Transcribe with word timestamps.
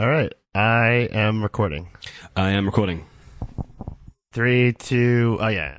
All 0.00 0.08
right. 0.08 0.32
I 0.54 1.10
am 1.12 1.42
recording. 1.42 1.90
I 2.34 2.52
am 2.52 2.64
recording. 2.64 3.04
Three, 4.32 4.72
two, 4.72 5.36
oh 5.38 5.48
yeah. 5.48 5.76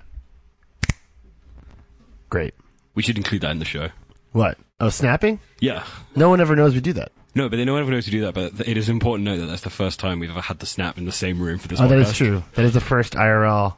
Great. 2.30 2.54
We 2.94 3.02
should 3.02 3.18
include 3.18 3.42
that 3.42 3.50
in 3.50 3.58
the 3.58 3.66
show. 3.66 3.90
What? 4.32 4.60
Oh, 4.80 4.90
snapping? 4.90 5.40
Yeah. 5.60 5.84
No 6.16 6.30
one 6.30 6.40
ever 6.40 6.56
knows 6.56 6.76
we 6.76 6.82
do 6.82 6.94
that. 6.94 7.12
No, 7.34 7.50
but 7.50 7.58
no 7.58 7.74
one 7.74 7.82
ever 7.82 7.90
knows 7.90 8.06
we 8.06 8.12
do 8.12 8.22
that. 8.22 8.36
But 8.36 8.68
it 8.68 8.78
is 8.78 8.90
important 8.90 9.26
to 9.26 9.32
note 9.32 9.40
that 9.40 9.48
that's 9.48 9.64
the 9.64 9.72
first 9.72 10.00
time 10.00 10.20
we've 10.20 10.30
ever 10.30 10.42
had 10.42 10.60
the 10.60 10.68
snap 10.68 11.00
in 11.00 11.06
the 11.06 11.12
same 11.12 11.42
room 11.42 11.58
for 11.58 11.68
this. 11.68 11.80
Oh, 11.80 11.86
podcast. 11.86 11.90
that 11.90 12.00
is 12.00 12.14
true. 12.14 12.44
That 12.54 12.66
is 12.66 12.76
the 12.76 12.80
first 12.80 13.14
IRL. 13.14 13.74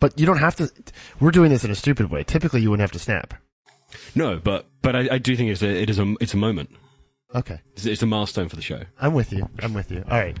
But 0.00 0.18
you 0.18 0.26
don't 0.26 0.38
have 0.38 0.56
to. 0.56 0.72
We're 1.20 1.30
doing 1.30 1.50
this 1.50 1.64
in 1.64 1.70
a 1.70 1.76
stupid 1.76 2.10
way. 2.10 2.24
Typically, 2.24 2.62
you 2.62 2.70
wouldn't 2.70 2.82
have 2.82 2.92
to 2.92 2.98
snap. 2.98 3.34
No, 4.16 4.40
but 4.42 4.66
but 4.82 4.96
I, 4.96 5.08
I 5.12 5.18
do 5.18 5.36
think 5.36 5.50
it's 5.50 5.62
a 5.62 5.68
it 5.68 5.88
is 5.88 6.00
a 6.00 6.16
it's 6.20 6.34
a 6.34 6.36
moment. 6.36 6.70
Okay. 7.34 7.60
It's, 7.74 7.84
it's 7.84 8.02
a 8.02 8.06
milestone 8.06 8.48
for 8.48 8.56
the 8.56 8.62
show. 8.62 8.80
I'm 9.00 9.14
with 9.14 9.32
you. 9.32 9.48
I'm 9.60 9.74
with 9.74 9.90
you. 9.90 10.04
All 10.08 10.18
right. 10.18 10.36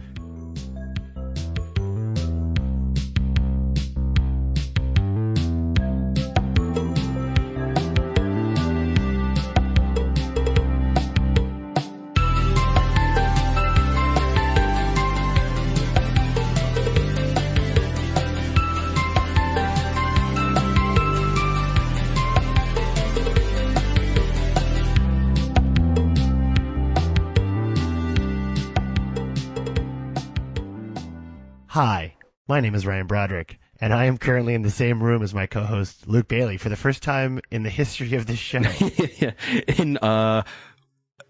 My 32.54 32.60
name 32.60 32.76
is 32.76 32.86
Ryan 32.86 33.08
Broderick, 33.08 33.58
and 33.80 33.92
I 33.92 34.04
am 34.04 34.16
currently 34.16 34.54
in 34.54 34.62
the 34.62 34.70
same 34.70 35.02
room 35.02 35.24
as 35.24 35.34
my 35.34 35.44
co-host 35.44 36.06
Luke 36.06 36.28
Bailey 36.28 36.56
for 36.56 36.68
the 36.68 36.76
first 36.76 37.02
time 37.02 37.40
in 37.50 37.64
the 37.64 37.68
history 37.68 38.14
of 38.14 38.26
this 38.26 38.38
show. 38.38 38.60
yeah. 39.18 39.32
In 39.76 39.96
uh, 39.96 40.44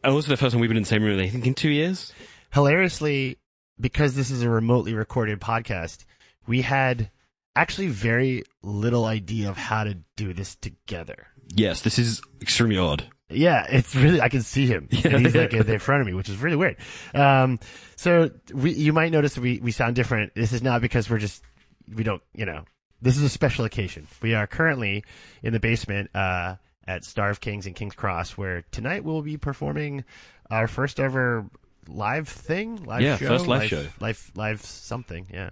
also 0.04 0.28
the 0.28 0.36
first 0.36 0.52
time 0.52 0.60
we've 0.60 0.68
been 0.68 0.76
in 0.76 0.82
the 0.82 0.86
same 0.86 1.02
room. 1.02 1.18
I 1.18 1.30
think 1.30 1.46
in 1.46 1.54
two 1.54 1.70
years. 1.70 2.12
Hilariously, 2.52 3.38
because 3.80 4.14
this 4.14 4.30
is 4.30 4.42
a 4.42 4.50
remotely 4.50 4.92
recorded 4.92 5.40
podcast, 5.40 6.04
we 6.46 6.60
had 6.60 7.10
actually 7.56 7.88
very 7.88 8.44
little 8.62 9.06
idea 9.06 9.48
of 9.48 9.56
how 9.56 9.84
to 9.84 9.96
do 10.16 10.34
this 10.34 10.56
together. 10.56 11.28
Yes, 11.48 11.80
this 11.80 11.98
is 11.98 12.20
extremely 12.42 12.76
odd. 12.76 13.06
Yeah, 13.30 13.66
it's 13.68 13.94
really 13.94 14.20
I 14.20 14.28
can 14.28 14.42
see 14.42 14.66
him. 14.66 14.88
And 15.04 15.24
he's 15.24 15.34
like 15.34 15.52
in 15.54 15.78
front 15.78 16.02
of 16.02 16.06
me, 16.06 16.14
which 16.14 16.28
is 16.28 16.36
really 16.36 16.56
weird. 16.56 16.76
Um, 17.14 17.58
so 17.96 18.30
we 18.52 18.72
you 18.72 18.92
might 18.92 19.12
notice 19.12 19.38
we 19.38 19.60
we 19.60 19.72
sound 19.72 19.96
different. 19.96 20.34
This 20.34 20.52
is 20.52 20.62
not 20.62 20.80
because 20.82 21.08
we're 21.08 21.18
just 21.18 21.42
we 21.92 22.04
don't 22.04 22.22
you 22.34 22.44
know 22.44 22.64
this 23.00 23.16
is 23.16 23.22
a 23.22 23.28
special 23.28 23.64
occasion. 23.64 24.06
We 24.22 24.34
are 24.34 24.46
currently 24.46 25.04
in 25.42 25.52
the 25.52 25.60
basement 25.60 26.10
uh, 26.14 26.56
at 26.86 27.04
Star 27.04 27.30
of 27.30 27.40
Kings 27.40 27.66
and 27.66 27.74
Kings 27.74 27.94
Cross, 27.94 28.36
where 28.36 28.64
tonight 28.70 29.04
we'll 29.04 29.22
be 29.22 29.36
performing 29.36 30.04
our 30.50 30.66
first 30.68 31.00
ever 31.00 31.46
live 31.88 32.28
thing. 32.28 32.82
Live 32.84 33.02
Yeah, 33.02 33.16
show, 33.16 33.28
first 33.28 33.46
live 33.46 33.68
show. 33.68 33.86
live 34.00 34.30
live 34.34 34.62
something. 34.62 35.26
Yeah. 35.32 35.50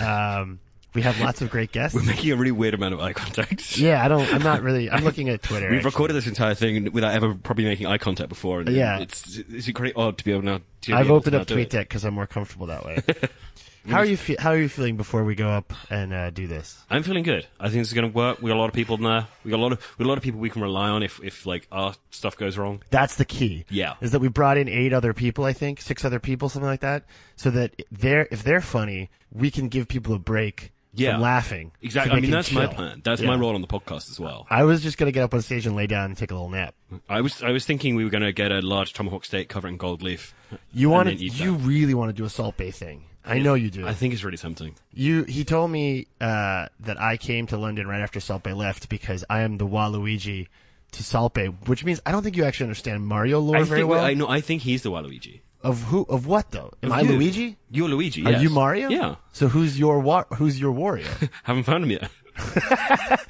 Um, 0.00 0.60
we 0.94 1.02
have 1.02 1.20
lots 1.20 1.42
of 1.42 1.50
great 1.50 1.70
guests. 1.72 1.94
We're 1.94 2.02
making 2.02 2.32
a 2.32 2.36
really 2.36 2.50
weird 2.50 2.74
amount 2.74 2.94
of 2.94 3.00
eye 3.00 3.12
contact. 3.12 3.76
Yeah, 3.78 4.04
I 4.04 4.08
don't. 4.08 4.32
I'm 4.34 4.42
not 4.42 4.62
really. 4.62 4.90
I'm 4.90 5.04
looking 5.08 5.28
at 5.28 5.42
Twitter. 5.42 5.66
We've 5.68 5.76
actually. 5.78 5.90
recorded 5.90 6.14
this 6.14 6.26
entire 6.26 6.54
thing 6.54 6.90
without 6.92 7.14
ever 7.14 7.34
probably 7.34 7.64
making 7.64 7.86
eye 7.86 7.98
contact 7.98 8.28
before. 8.28 8.60
And 8.60 8.70
Yeah. 8.70 8.98
it's 9.00 9.36
it's 9.38 9.68
incredibly 9.68 10.02
odd 10.02 10.18
to 10.18 10.24
be 10.24 10.32
able 10.32 10.42
now. 10.42 10.60
To 10.82 10.94
I've 10.94 11.10
opened 11.10 11.36
up. 11.36 11.46
TweetDeck 11.46 11.80
because 11.80 12.04
I'm 12.04 12.14
more 12.14 12.26
comfortable 12.26 12.66
that 12.68 12.84
way. 12.84 13.02
how 13.88 13.98
are 13.98 14.04
you? 14.04 14.16
Fe- 14.16 14.36
how 14.38 14.50
are 14.50 14.58
you 14.58 14.68
feeling 14.68 14.96
before 14.96 15.24
we 15.24 15.34
go 15.34 15.48
up 15.48 15.72
and 15.90 16.12
uh, 16.12 16.30
do 16.30 16.46
this? 16.46 16.78
I'm 16.90 17.02
feeling 17.02 17.22
good. 17.24 17.46
I 17.60 17.64
think 17.68 17.80
this 17.80 17.88
is 17.88 17.94
going 17.94 18.10
to 18.10 18.14
work. 18.16 18.40
We 18.40 18.48
got 18.48 18.56
a 18.56 18.60
lot 18.60 18.68
of 18.68 18.74
people 18.74 18.96
in 18.96 19.02
there. 19.02 19.26
We 19.44 19.50
got 19.50 19.58
a 19.58 19.62
lot 19.62 19.72
of 19.72 19.78
we 19.98 20.04
got 20.04 20.08
a 20.08 20.10
lot 20.10 20.18
of 20.18 20.24
people 20.24 20.40
we 20.40 20.50
can 20.50 20.62
rely 20.62 20.88
on 20.88 21.02
if 21.02 21.20
if 21.22 21.46
like 21.46 21.66
our 21.72 21.94
stuff 22.10 22.36
goes 22.36 22.56
wrong. 22.56 22.82
That's 22.90 23.16
the 23.16 23.24
key. 23.24 23.64
Yeah. 23.68 23.94
is 24.00 24.12
that 24.12 24.20
we 24.20 24.28
brought 24.28 24.56
in 24.56 24.68
eight 24.68 24.92
other 24.92 25.12
people. 25.12 25.44
I 25.44 25.52
think 25.52 25.80
six 25.80 26.04
other 26.04 26.20
people, 26.20 26.48
something 26.48 26.68
like 26.68 26.80
that, 26.80 27.04
so 27.36 27.50
that 27.50 27.74
they're 27.90 28.26
if 28.30 28.42
they're 28.42 28.60
funny, 28.60 29.10
we 29.32 29.50
can 29.50 29.68
give 29.68 29.88
people 29.88 30.14
a 30.14 30.18
break 30.18 30.72
Yeah. 30.98 31.12
from 31.12 31.22
laughing. 31.22 31.72
Exactly. 31.82 32.10
so 32.10 32.16
I 32.16 32.20
mean, 32.20 32.30
that's 32.30 32.52
my 32.52 32.66
chill. 32.66 32.74
plan. 32.74 33.00
That's 33.04 33.20
Yeah. 33.20 33.28
my 33.28 33.36
role 33.36 33.54
on 33.54 33.60
the 33.60 33.66
podcast 33.66 34.10
as 34.10 34.18
well. 34.20 34.46
I 34.50 34.64
was 34.64 34.82
just 34.82 34.98
gonna 34.98 35.12
get 35.12 35.22
up 35.22 35.34
on 35.34 35.42
stage 35.42 35.66
and 35.66 35.74
lay 35.76 35.86
down 35.86 36.06
and 36.06 36.16
take 36.16 36.30
a 36.30 36.34
little 36.34 36.50
nap. 36.50 36.74
I 37.08 37.20
was 37.20 37.42
I 37.42 37.50
was 37.50 37.64
thinking 37.64 37.94
we 37.96 38.04
were 38.04 38.10
going 38.10 38.22
to 38.22 38.32
get 38.32 38.50
a 38.50 38.60
large 38.62 38.92
tomahawk 38.94 39.24
steak 39.24 39.48
covered 39.48 39.68
in 39.68 39.76
gold 39.76 40.02
leaf. 40.02 40.34
You 40.72 40.88
want 40.90 41.08
to? 41.08 41.14
You 41.14 41.56
that. 41.56 41.66
really 41.66 41.94
want 41.94 42.08
to 42.08 42.12
do 42.14 42.24
a 42.24 42.30
Salt 42.30 42.56
Bae 42.56 42.70
thing? 42.70 43.04
I 43.24 43.38
know 43.40 43.54
you 43.54 43.70
do. 43.70 43.86
I 43.86 43.92
think 43.92 44.14
it's 44.14 44.24
really 44.24 44.38
tempting. 44.38 44.74
You 44.92 45.24
he 45.24 45.44
told 45.44 45.70
me 45.70 46.06
uh, 46.20 46.68
that 46.80 46.98
I 47.00 47.18
came 47.18 47.46
to 47.48 47.58
London 47.58 47.86
right 47.86 48.00
after 48.00 48.20
Salt 48.20 48.42
Bae 48.42 48.52
left 48.52 48.88
because 48.88 49.24
I 49.28 49.40
am 49.40 49.58
the 49.58 49.66
Waluigi 49.66 50.46
to 50.92 51.30
Bae, 51.34 51.46
which 51.66 51.84
means 51.84 52.00
I 52.06 52.12
don't 52.12 52.22
think 52.22 52.36
you 52.36 52.44
actually 52.44 52.64
understand 52.64 53.06
Mario 53.06 53.40
lore 53.40 53.58
I 53.58 53.62
very 53.64 53.84
well. 53.84 54.02
I 54.04 54.14
know. 54.14 54.28
I 54.28 54.40
think 54.40 54.62
he's 54.62 54.82
the 54.82 54.90
Waluigi. 54.90 55.40
Of 55.62 55.82
who? 55.82 56.06
Of 56.08 56.26
what 56.26 56.50
though? 56.52 56.72
Am 56.82 56.92
Of 56.92 56.98
I 56.98 57.00
you. 57.02 57.12
Luigi? 57.12 57.56
You're 57.70 57.88
Luigi. 57.88 58.24
Are 58.24 58.32
you 58.40 58.48
Mario? 58.50 58.88
Yeah. 58.88 59.16
So 59.32 59.48
who's 59.48 59.78
your 59.78 59.98
wa- 60.00 60.24
Who's 60.36 60.58
your 60.60 60.72
Wario? 60.72 61.30
Haven't 61.42 61.64
found 61.64 61.84
him 61.84 61.90
yet. 61.90 62.10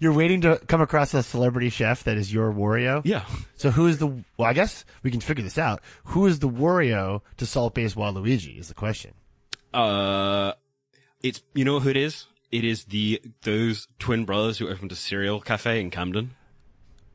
You're 0.00 0.12
waiting 0.12 0.42
to 0.42 0.58
come 0.66 0.80
across 0.82 1.14
a 1.14 1.22
celebrity 1.22 1.70
chef 1.70 2.04
that 2.04 2.16
is 2.18 2.32
your 2.32 2.52
Wario. 2.52 3.00
Yeah. 3.04 3.24
So 3.56 3.70
who 3.70 3.86
is 3.86 3.98
the? 3.98 4.08
Well, 4.36 4.48
I 4.48 4.52
guess 4.52 4.84
we 5.02 5.10
can 5.10 5.20
figure 5.20 5.42
this 5.42 5.56
out. 5.58 5.80
Who 6.04 6.26
is 6.26 6.40
the 6.40 6.48
Wario 6.48 7.22
to 7.38 7.46
Salt 7.46 7.74
Bae's 7.74 7.94
Waluigi? 7.94 8.58
Is 8.58 8.68
the 8.68 8.74
question. 8.74 9.14
Uh, 9.72 10.52
it's 11.22 11.42
you 11.54 11.64
know 11.64 11.80
who 11.80 11.88
it 11.88 11.96
is. 11.96 12.26
It 12.52 12.64
is 12.64 12.84
the 12.84 13.22
those 13.42 13.88
twin 13.98 14.24
brothers 14.26 14.58
who 14.58 14.68
opened 14.68 14.92
a 14.92 14.96
cereal 14.96 15.40
cafe 15.40 15.80
in 15.80 15.90
Camden. 15.90 16.34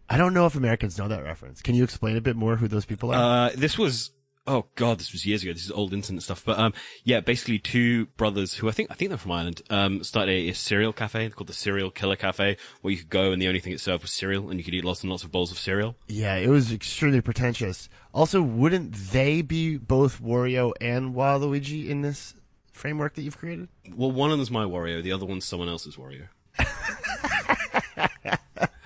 I 0.09 0.17
don't 0.17 0.33
know 0.33 0.47
if 0.47 0.55
Americans 0.55 0.97
know 0.97 1.07
that 1.07 1.23
reference. 1.23 1.61
Can 1.61 1.75
you 1.75 1.83
explain 1.83 2.17
a 2.17 2.21
bit 2.21 2.35
more 2.35 2.55
who 2.55 2.67
those 2.67 2.85
people 2.85 3.11
are? 3.13 3.49
Uh, 3.49 3.51
this 3.55 3.77
was 3.77 4.09
oh 4.49 4.65
god, 4.75 4.99
this 4.99 5.13
was 5.13 5.25
years 5.25 5.43
ago. 5.43 5.53
This 5.53 5.63
is 5.63 5.71
old 5.71 5.93
internet 5.93 6.23
stuff. 6.23 6.43
But 6.43 6.59
um, 6.59 6.73
yeah, 7.03 7.21
basically 7.21 7.59
two 7.59 8.07
brothers 8.17 8.55
who 8.55 8.67
I 8.67 8.71
think 8.71 8.91
I 8.91 8.95
think 8.95 9.09
they're 9.09 9.17
from 9.17 9.31
Ireland. 9.31 9.61
Um, 9.69 10.03
started 10.03 10.31
a, 10.31 10.49
a 10.49 10.53
cereal 10.53 10.91
cafe 10.91 11.29
called 11.29 11.47
the 11.47 11.53
Cereal 11.53 11.91
Killer 11.91 12.15
Cafe, 12.15 12.57
where 12.81 12.91
you 12.91 12.97
could 12.97 13.09
go 13.09 13.31
and 13.31 13.41
the 13.41 13.47
only 13.47 13.59
thing 13.59 13.73
it 13.73 13.79
served 13.79 14.01
was 14.01 14.11
cereal, 14.11 14.49
and 14.49 14.59
you 14.59 14.65
could 14.65 14.73
eat 14.73 14.83
lots 14.83 15.03
and 15.03 15.09
lots 15.09 15.23
of 15.23 15.31
bowls 15.31 15.51
of 15.51 15.59
cereal. 15.59 15.95
Yeah, 16.07 16.35
it 16.35 16.49
was 16.49 16.73
extremely 16.73 17.21
pretentious. 17.21 17.89
Also, 18.13 18.41
wouldn't 18.41 18.93
they 18.93 19.41
be 19.41 19.77
both 19.77 20.21
Wario 20.21 20.73
and 20.81 21.13
Waluigi 21.13 21.87
in 21.87 22.01
this 22.01 22.33
framework 22.73 23.13
that 23.15 23.21
you've 23.21 23.37
created? 23.37 23.69
Well, 23.95 24.11
one 24.11 24.31
of 24.31 24.37
them's 24.37 24.51
my 24.51 24.65
Wario, 24.65 25.03
the 25.03 25.11
other 25.11 25.25
one's 25.25 25.45
someone 25.45 25.69
else's 25.69 25.95
Wario. 25.95 26.27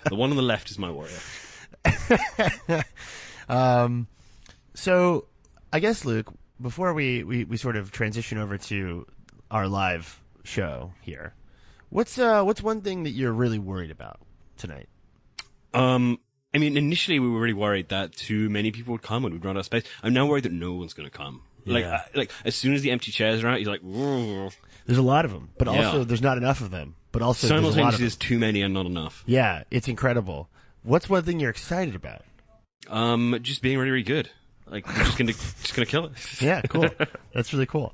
the 0.09 0.16
one 0.16 0.29
on 0.29 0.35
the 0.35 0.44
left 0.44 0.69
is 0.69 0.78
my 0.78 0.90
Wario. 0.90 1.22
So, 4.75 5.28
I 5.73 5.79
guess 5.79 6.06
Luke, 6.06 6.31
before 6.61 6.94
we, 6.94 7.23
we, 7.23 7.44
we 7.45 7.57
sort 7.57 7.75
of 7.75 7.91
transition 7.91 8.38
over 8.38 8.57
to 8.59 9.07
our 9.50 9.67
live 9.67 10.22
show 10.44 10.94
here, 11.01 11.34
what's 11.89 12.17
uh 12.19 12.44
what's 12.44 12.61
one 12.61 12.81
thing 12.81 13.03
that 13.03 13.09
you're 13.11 13.31
really 13.34 13.57
worried 13.59 13.89
about 13.91 14.19
tonight? 14.57 14.88
Um, 15.73 16.19
I 16.53 16.59
mean, 16.59 16.78
initially 16.78 17.19
we 17.19 17.28
were 17.28 17.39
really 17.39 17.53
worried 17.53 17.89
that 17.89 18.16
too 18.16 18.50
many 18.50 18.69
people 18.72 18.91
would 18.91 19.01
come 19.01 19.25
and 19.25 19.34
we'd 19.34 19.44
run 19.44 19.57
out 19.57 19.61
of 19.61 19.66
space. 19.66 19.84
I'm 20.03 20.13
now 20.13 20.28
worried 20.28 20.44
that 20.44 20.51
no 20.51 20.73
one's 20.73 20.94
going 20.94 21.09
to 21.09 21.16
come. 21.17 21.41
Like, 21.66 21.84
Yeah. 21.85 21.95
uh, 21.95 22.00
like 22.13 22.31
as 22.45 22.55
soon 22.55 22.73
as 22.75 22.84
the 22.84 22.91
empty 22.91 23.11
chairs 23.11 23.44
are 23.44 23.47
out, 23.47 23.61
you're 23.61 23.72
like, 23.72 23.81
"Whoa." 23.81 24.51
There's 24.85 25.00
a 25.00 25.01
lot 25.03 25.25
of 25.25 25.31
them, 25.31 25.50
but 25.57 25.67
Yeah. 25.67 25.85
also 25.85 26.03
there's 26.03 26.22
not 26.22 26.38
enough 26.38 26.61
of 26.61 26.69
them. 26.72 26.95
But 27.11 27.22
also 27.23 27.47
there's 27.47 27.59
a 27.59 27.61
lot 27.63 27.67
of 27.69 27.73
simultaneously 27.73 27.97
them. 27.97 28.03
there's 28.03 28.16
too 28.17 28.38
many 28.40 28.61
and 28.61 28.73
not 28.73 28.85
enough. 28.85 29.23
Yeah, 29.25 29.63
it's 29.72 29.88
incredible. 29.88 30.50
What's 30.84 31.09
one 31.09 31.23
thing 31.23 31.40
you're 31.40 31.50
excited 31.50 31.95
about? 31.95 32.23
Um, 32.90 33.40
just 33.41 33.61
being 33.61 33.78
really, 33.78 33.91
really 33.91 34.03
good. 34.03 34.29
Like, 34.73 34.88
we're 34.88 35.03
just 35.03 35.17
gonna, 35.19 35.34
just 35.34 35.75
gonna 35.75 35.85
kill 35.85 36.06
it. 36.06 36.13
Yeah, 36.41 36.61
cool. 36.63 36.89
That's 37.31 37.53
really 37.53 37.67
cool. 37.67 37.93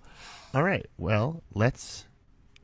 All 0.53 0.63
right. 0.63 0.85
Well, 0.97 1.43
let's 1.53 2.05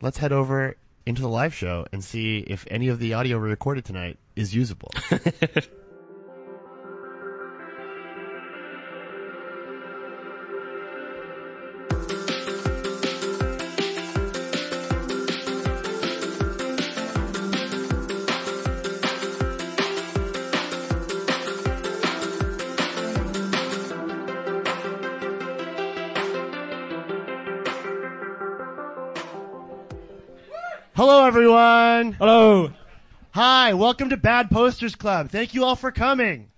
let's 0.01 0.17
head 0.19 0.31
over 0.31 0.77
into 1.05 1.21
the 1.21 1.27
live 1.27 1.53
show 1.53 1.85
and 1.91 2.01
see 2.01 2.39
if 2.39 2.65
any 2.71 2.87
of 2.87 2.99
the 2.99 3.13
audio 3.13 3.37
we 3.37 3.49
recorded 3.49 3.83
tonight 3.83 4.17
is 4.37 4.55
usable. 4.55 4.89
Hello, 30.95 31.25
everyone. 31.25 32.13
Hello. 32.13 32.71
Hi, 33.31 33.73
welcome 33.73 34.09
to 34.11 34.15
Bad 34.15 34.49
Posters 34.49 34.95
Club. 34.95 35.29
Thank 35.29 35.53
you 35.53 35.65
all 35.65 35.75
for 35.75 35.91
coming. 35.91 36.51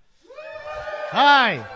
Hi. 1.10 1.66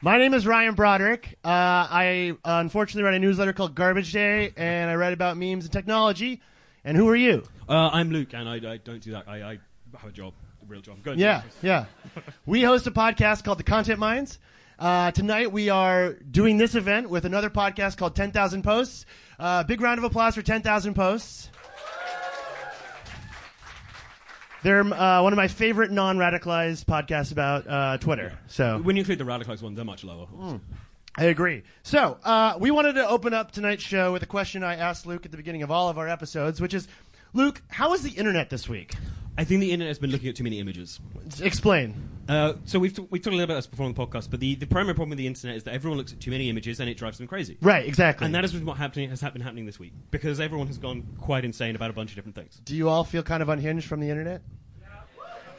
My 0.00 0.18
name 0.18 0.34
is 0.34 0.46
Ryan 0.46 0.76
Broderick. 0.76 1.36
Uh, 1.44 1.48
I 1.48 2.36
uh, 2.44 2.58
unfortunately 2.60 3.02
write 3.02 3.16
a 3.16 3.18
newsletter 3.18 3.52
called 3.52 3.74
Garbage 3.74 4.12
Day, 4.12 4.52
and 4.56 4.88
I 4.88 4.94
write 4.94 5.12
about 5.12 5.36
memes 5.36 5.64
and 5.64 5.72
technology. 5.72 6.40
And 6.84 6.96
who 6.96 7.08
are 7.08 7.16
you? 7.16 7.42
Uh, 7.68 7.90
I'm 7.92 8.12
Luke, 8.12 8.34
and 8.34 8.48
I, 8.48 8.74
I 8.74 8.76
don't 8.76 9.02
do 9.02 9.10
that. 9.10 9.26
I, 9.26 9.42
I 9.42 9.58
have 9.96 10.10
a 10.10 10.12
job, 10.12 10.34
a 10.62 10.66
real 10.66 10.80
job. 10.80 11.02
Go 11.02 11.10
Yeah, 11.10 11.42
yeah. 11.60 11.86
we 12.46 12.62
host 12.62 12.86
a 12.86 12.92
podcast 12.92 13.42
called 13.42 13.58
The 13.58 13.64
Content 13.64 13.98
Mines. 13.98 14.38
Uh, 14.78 15.10
tonight 15.10 15.50
we 15.50 15.70
are 15.70 16.12
doing 16.12 16.56
this 16.56 16.76
event 16.76 17.10
with 17.10 17.24
another 17.24 17.50
podcast 17.50 17.96
called 17.96 18.14
10,000 18.14 18.62
Posts. 18.62 19.06
Uh, 19.38 19.62
big 19.62 19.80
round 19.80 19.98
of 19.98 20.04
applause 20.04 20.34
for 20.34 20.42
10,000 20.42 20.94
Posts. 20.94 21.50
They're 24.64 24.80
uh, 24.80 25.22
one 25.22 25.32
of 25.32 25.36
my 25.36 25.46
favorite 25.46 25.92
non-radicalized 25.92 26.84
podcasts 26.84 27.30
about 27.30 27.68
uh, 27.68 27.98
Twitter. 27.98 28.36
So 28.48 28.78
When 28.82 28.96
you 28.96 29.00
include 29.02 29.18
the 29.18 29.24
radicalized 29.24 29.62
one, 29.62 29.76
they're 29.76 29.84
much 29.84 30.02
lower. 30.02 30.26
I 31.16 31.24
agree. 31.24 31.62
So, 31.84 32.18
uh, 32.24 32.56
we 32.58 32.70
wanted 32.72 32.94
to 32.94 33.08
open 33.08 33.34
up 33.34 33.52
tonight's 33.52 33.82
show 33.82 34.12
with 34.12 34.22
a 34.22 34.26
question 34.26 34.64
I 34.64 34.76
asked 34.76 35.06
Luke 35.06 35.24
at 35.24 35.30
the 35.30 35.36
beginning 35.36 35.62
of 35.62 35.70
all 35.70 35.88
of 35.88 35.98
our 35.98 36.08
episodes, 36.08 36.60
which 36.60 36.74
is, 36.74 36.88
Luke, 37.32 37.62
how 37.68 37.90
was 37.90 38.02
the 38.02 38.10
internet 38.10 38.50
this 38.50 38.68
week? 38.68 38.94
I 39.38 39.44
think 39.44 39.60
the 39.60 39.70
internet 39.70 39.88
has 39.88 40.00
been 40.00 40.10
looking 40.10 40.28
at 40.28 40.34
too 40.36 40.42
many 40.42 40.58
images. 40.58 40.98
Explain. 41.40 41.94
Uh, 42.28 42.54
so 42.64 42.78
we've, 42.80 42.92
t- 42.94 43.06
we've 43.08 43.22
talked 43.22 43.32
a 43.32 43.36
little 43.36 43.46
bit 43.46 43.52
about 43.52 43.54
this 43.58 43.66
before 43.68 43.86
on 43.86 43.94
the 43.94 44.06
podcast, 44.06 44.30
but 44.30 44.40
the, 44.40 44.56
the 44.56 44.66
primary 44.66 44.94
problem 44.94 45.10
with 45.10 45.18
the 45.18 45.28
internet 45.28 45.56
is 45.56 45.62
that 45.62 45.72
everyone 45.74 45.96
looks 45.96 46.12
at 46.12 46.18
too 46.18 46.32
many 46.32 46.50
images 46.50 46.80
and 46.80 46.90
it 46.90 46.96
drives 46.96 47.18
them 47.18 47.28
crazy. 47.28 47.56
Right, 47.62 47.86
exactly. 47.86 48.24
And 48.26 48.34
that 48.34 48.44
is 48.44 48.52
what 48.56 48.76
happening, 48.76 49.08
has 49.10 49.20
been 49.22 49.40
happening 49.40 49.64
this 49.64 49.78
week 49.78 49.92
because 50.10 50.40
everyone 50.40 50.66
has 50.66 50.76
gone 50.76 51.06
quite 51.20 51.44
insane 51.44 51.76
about 51.76 51.88
a 51.88 51.92
bunch 51.92 52.10
of 52.10 52.16
different 52.16 52.34
things. 52.34 52.60
Do 52.64 52.74
you 52.74 52.88
all 52.88 53.04
feel 53.04 53.22
kind 53.22 53.40
of 53.42 53.48
unhinged 53.48 53.86
from 53.86 54.00
the 54.00 54.10
internet? 54.10 54.42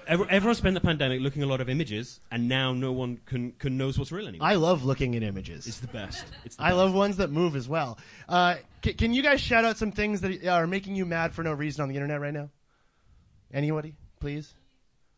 Every, 0.07 0.25
everyone 0.29 0.55
spent 0.55 0.73
the 0.73 0.81
pandemic 0.81 1.21
looking 1.21 1.43
at 1.43 1.47
a 1.47 1.51
lot 1.51 1.61
of 1.61 1.69
images, 1.69 2.19
and 2.31 2.49
now 2.49 2.73
no 2.73 2.91
one 2.91 3.19
can, 3.27 3.51
can 3.53 3.77
knows 3.77 3.97
what's 3.97 4.11
real 4.11 4.27
anymore. 4.27 4.47
I 4.47 4.55
love 4.55 4.83
looking 4.83 5.15
at 5.15 5.21
images. 5.23 5.67
it's 5.67 5.79
the 5.79 5.87
best. 5.87 6.25
It's 6.43 6.55
the 6.55 6.63
I 6.63 6.69
best. 6.69 6.77
love 6.77 6.93
ones 6.95 7.17
that 7.17 7.29
move 7.31 7.55
as 7.55 7.69
well. 7.69 7.99
Uh, 8.27 8.55
c- 8.83 8.93
can 8.93 9.13
you 9.13 9.21
guys 9.21 9.39
shout 9.39 9.65
out 9.65 9.77
some 9.77 9.91
things 9.91 10.21
that 10.21 10.45
are 10.47 10.65
making 10.67 10.95
you 10.95 11.05
mad 11.05 11.33
for 11.33 11.43
no 11.43 11.53
reason 11.53 11.83
on 11.83 11.89
the 11.89 11.95
internet 11.95 12.19
right 12.19 12.33
now? 12.33 12.49
Anybody, 13.53 13.95
please? 14.19 14.53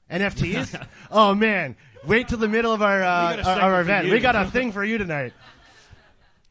NFTs? 0.09 0.85
oh 1.11 1.33
man, 1.33 1.75
wait 2.05 2.27
till 2.27 2.37
the 2.37 2.47
middle 2.47 2.73
of 2.73 2.81
our 2.81 3.01
uh, 3.03 3.35
We 3.37 3.43
got 3.43 3.57
a 3.57 3.61
our, 3.61 3.73
our 3.73 3.81
event. 3.81 4.07
you. 4.07 4.13
We 4.13 4.19
got 4.19 4.35
a 4.35 4.45
thing 4.51 4.71
for 4.71 4.83
you 4.83 4.97
tonight. 4.97 5.33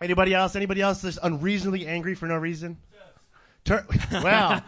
Anybody 0.00 0.32
else? 0.34 0.56
Anybody 0.56 0.80
else 0.80 1.02
that's 1.02 1.18
unreasonably 1.22 1.86
angry 1.86 2.14
for 2.14 2.26
no 2.26 2.36
reason? 2.36 2.78
Tur- 3.64 3.84
well, 4.12 4.62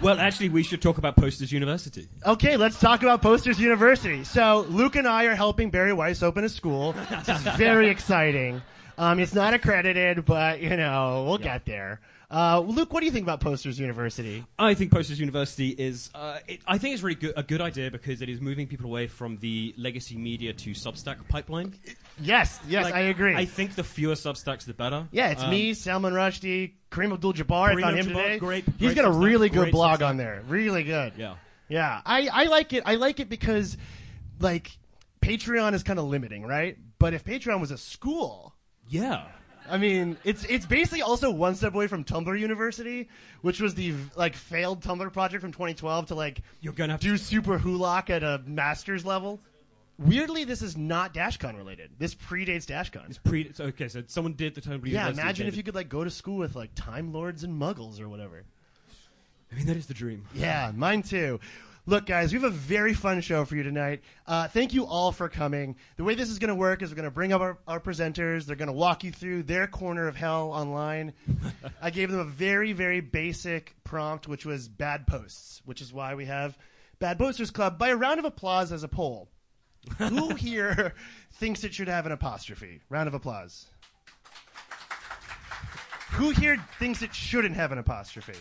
Well, 0.00 0.20
actually, 0.20 0.50
we 0.50 0.62
should 0.62 0.80
talk 0.80 0.98
about 0.98 1.16
Posters 1.16 1.50
University. 1.50 2.08
okay, 2.24 2.56
let's 2.56 2.78
talk 2.78 3.02
about 3.02 3.20
Posters 3.20 3.58
University. 3.58 4.22
So 4.22 4.64
Luke 4.68 4.94
and 4.94 5.08
I 5.08 5.24
are 5.24 5.34
helping 5.34 5.70
Bari 5.70 5.92
Weiss 5.92 6.22
open 6.22 6.44
a 6.44 6.48
school. 6.48 6.94
This 7.26 7.28
is 7.28 7.42
very 7.56 7.88
exciting. 7.88 8.62
Um, 8.98 9.18
it's 9.18 9.34
not 9.34 9.52
accredited, 9.52 10.24
but 10.24 10.60
you 10.60 10.76
know 10.76 11.24
we'll 11.26 11.38
get 11.38 11.64
there. 11.66 12.00
Uh, 12.28 12.58
Luke, 12.60 12.92
what 12.92 13.00
do 13.00 13.06
you 13.06 13.12
think 13.12 13.22
about 13.24 13.38
Posters 13.40 13.78
University? 13.78 14.44
I 14.58 14.74
think 14.74 14.90
Posters 14.90 15.20
University 15.20 15.68
is. 15.70 16.10
Uh, 16.12 16.38
it, 16.48 16.60
I 16.66 16.78
think 16.78 16.94
it's 16.94 17.02
really 17.04 17.14
good, 17.14 17.34
a 17.36 17.42
good 17.44 17.60
idea 17.60 17.90
because 17.90 18.20
it 18.20 18.28
is 18.28 18.40
moving 18.40 18.66
people 18.66 18.86
away 18.86 19.06
from 19.06 19.36
the 19.36 19.72
legacy 19.78 20.16
media 20.16 20.52
to 20.52 20.70
Substack 20.70 21.16
pipeline. 21.28 21.74
Yes, 22.20 22.58
yes, 22.66 22.84
Like, 22.84 22.94
I 22.94 23.00
agree. 23.02 23.34
I 23.36 23.44
think 23.44 23.76
the 23.76 23.84
fewer 23.84 24.14
Substacks, 24.14 24.64
the 24.64 24.74
better. 24.74 25.06
yeah, 25.12 25.30
it's 25.30 25.42
Um, 25.44 25.50
me, 25.50 25.72
Salman 25.74 26.14
Rushdie, 26.14 26.72
Kareem 26.90 27.12
Abdul-Jabbar. 27.12 27.76
I 27.76 27.80
found 27.80 27.96
him 27.96 28.06
Abdul-Jabbar, 28.08 28.22
today. 28.24 28.38
great- 28.38 28.64
He's 28.64 28.74
great 28.78 28.96
got 28.96 29.04
a 29.04 29.08
Substack, 29.10 29.24
really 29.24 29.48
good 29.48 29.70
blog 29.70 30.00
Substack. 30.00 30.08
on 30.08 30.16
there. 30.16 30.42
Really 30.48 30.82
good. 30.82 31.12
Yeah. 31.16 31.36
Yeah, 31.68 32.00
I, 32.04 32.28
I 32.32 32.44
like 32.44 32.72
it. 32.72 32.82
I 32.86 32.94
like 32.96 33.18
it 33.20 33.28
because, 33.28 33.76
like, 34.40 34.76
Patreon 35.20 35.74
is 35.74 35.82
kind 35.82 35.98
of 35.98 36.06
limiting, 36.06 36.44
right? 36.44 36.76
But 36.98 37.12
if 37.14 37.24
Patreon 37.24 37.60
was 37.60 37.70
a 37.70 37.78
school, 37.78 38.54
Yeah. 38.88 39.26
I 39.70 39.78
mean, 39.78 40.16
it's 40.24 40.44
it's 40.44 40.66
basically 40.66 41.02
also 41.02 41.30
one 41.30 41.54
step 41.54 41.74
away 41.74 41.86
from 41.86 42.04
Tumblr 42.04 42.38
University, 42.38 43.08
which 43.42 43.60
was 43.60 43.74
the 43.74 43.94
like 44.14 44.34
failed 44.34 44.80
Tumblr 44.82 45.12
project 45.12 45.40
from 45.40 45.52
2012 45.52 46.06
to 46.06 46.14
like 46.14 46.40
You're 46.60 46.72
gonna 46.72 46.94
have 46.94 47.00
do 47.00 47.16
to. 47.16 47.22
Superwholock 47.22 48.10
at 48.10 48.22
a 48.22 48.42
master's 48.46 49.04
level. 49.04 49.40
Weirdly, 49.98 50.44
this 50.44 50.60
is 50.60 50.76
not 50.76 51.14
DashCon 51.14 51.56
related. 51.56 51.90
This 51.98 52.14
predates 52.14 52.66
DashCon. 52.66 53.08
It's 53.08 53.18
Pre- 53.18 53.52
so, 53.52 53.64
okay, 53.64 53.88
so 53.88 54.02
someone 54.08 54.34
did 54.34 54.54
the 54.54 54.60
Tumblr 54.60 54.82
Yeah, 54.84 55.06
University 55.06 55.20
imagine 55.20 55.46
if 55.46 55.56
you 55.56 55.62
could 55.62 55.74
like 55.74 55.88
go 55.88 56.04
to 56.04 56.10
school 56.10 56.36
with 56.36 56.54
like 56.54 56.70
Time 56.74 57.12
Lords 57.12 57.44
and 57.44 57.60
Muggles 57.60 58.00
or 58.00 58.08
whatever. 58.08 58.44
I 59.50 59.54
mean, 59.54 59.66
that 59.66 59.76
is 59.76 59.86
the 59.86 59.94
dream. 59.94 60.24
Yeah, 60.34 60.72
mine 60.74 61.02
too. 61.02 61.40
Look, 61.88 62.06
guys, 62.06 62.32
we 62.32 62.40
have 62.40 62.52
a 62.52 62.54
very 62.54 62.94
fun 62.94 63.20
show 63.20 63.44
for 63.44 63.54
you 63.54 63.62
tonight. 63.62 64.00
Uh, 64.26 64.48
thank 64.48 64.74
you 64.74 64.86
all 64.86 65.12
for 65.12 65.28
coming. 65.28 65.76
The 65.96 66.02
way 66.02 66.16
this 66.16 66.30
is 66.30 66.40
going 66.40 66.48
to 66.48 66.54
work 66.56 66.82
is 66.82 66.90
we're 66.90 66.96
going 66.96 67.04
to 67.04 67.12
bring 67.12 67.32
up 67.32 67.40
our, 67.40 67.58
our 67.68 67.78
presenters. 67.78 68.44
They're 68.44 68.56
going 68.56 68.66
to 68.66 68.72
walk 68.72 69.04
you 69.04 69.12
through 69.12 69.44
their 69.44 69.68
corner 69.68 70.08
of 70.08 70.16
hell 70.16 70.50
online. 70.50 71.12
I 71.80 71.90
gave 71.90 72.10
them 72.10 72.18
a 72.18 72.24
very, 72.24 72.72
very 72.72 73.00
basic 73.00 73.76
prompt, 73.84 74.26
which 74.26 74.44
was 74.44 74.66
bad 74.66 75.06
posts, 75.06 75.62
which 75.64 75.80
is 75.80 75.92
why 75.92 76.16
we 76.16 76.24
have 76.24 76.58
Bad 76.98 77.18
Posters 77.18 77.52
Club. 77.52 77.78
By 77.78 77.90
a 77.90 77.96
round 77.96 78.18
of 78.18 78.24
applause 78.24 78.72
as 78.72 78.82
a 78.82 78.88
poll, 78.88 79.28
who 79.98 80.34
here 80.34 80.92
thinks 81.34 81.62
it 81.62 81.72
should 81.72 81.86
have 81.86 82.04
an 82.04 82.10
apostrophe? 82.10 82.80
Round 82.90 83.06
of 83.06 83.14
applause. 83.14 83.66
Who 86.14 86.30
here 86.30 86.56
thinks 86.80 87.02
it 87.02 87.14
shouldn't 87.14 87.54
have 87.54 87.70
an 87.70 87.78
apostrophe? 87.78 88.34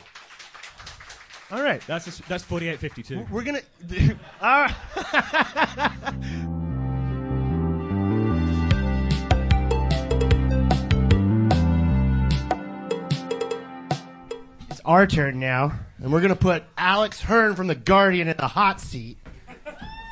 All 1.52 1.62
right. 1.62 1.82
That's 1.86 2.06
just, 2.06 2.28
that's 2.28 2.44
4852. 2.44 3.28
We're 3.32 3.44
gonna. 3.44 3.62
All 4.42 4.62
right. 4.62 4.74
it's 14.72 14.82
our 14.86 15.06
turn 15.06 15.40
now, 15.40 15.74
and 16.00 16.12
we're 16.12 16.22
gonna 16.22 16.36
put 16.36 16.64
Alex 16.78 17.22
Hern 17.22 17.56
from 17.56 17.68
the 17.68 17.76
Guardian 17.76 18.28
in 18.28 18.38
the 18.38 18.48
hot 18.48 18.82
seat. 18.82 19.18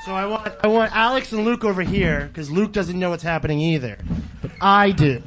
So 0.06 0.14
I 0.14 0.26
want 0.26 0.54
I 0.64 0.68
want 0.68 0.96
Alex 0.96 1.32
and 1.32 1.46
Luke 1.46 1.64
over 1.64 1.82
here 1.82 2.28
because 2.28 2.52
Luke 2.52 2.74
doesn't 2.74 3.00
know 3.00 3.10
what's 3.10 3.24
happening 3.24 3.60
either, 3.60 3.98
but 4.42 4.52
I 4.62 4.92
do. 4.92 5.24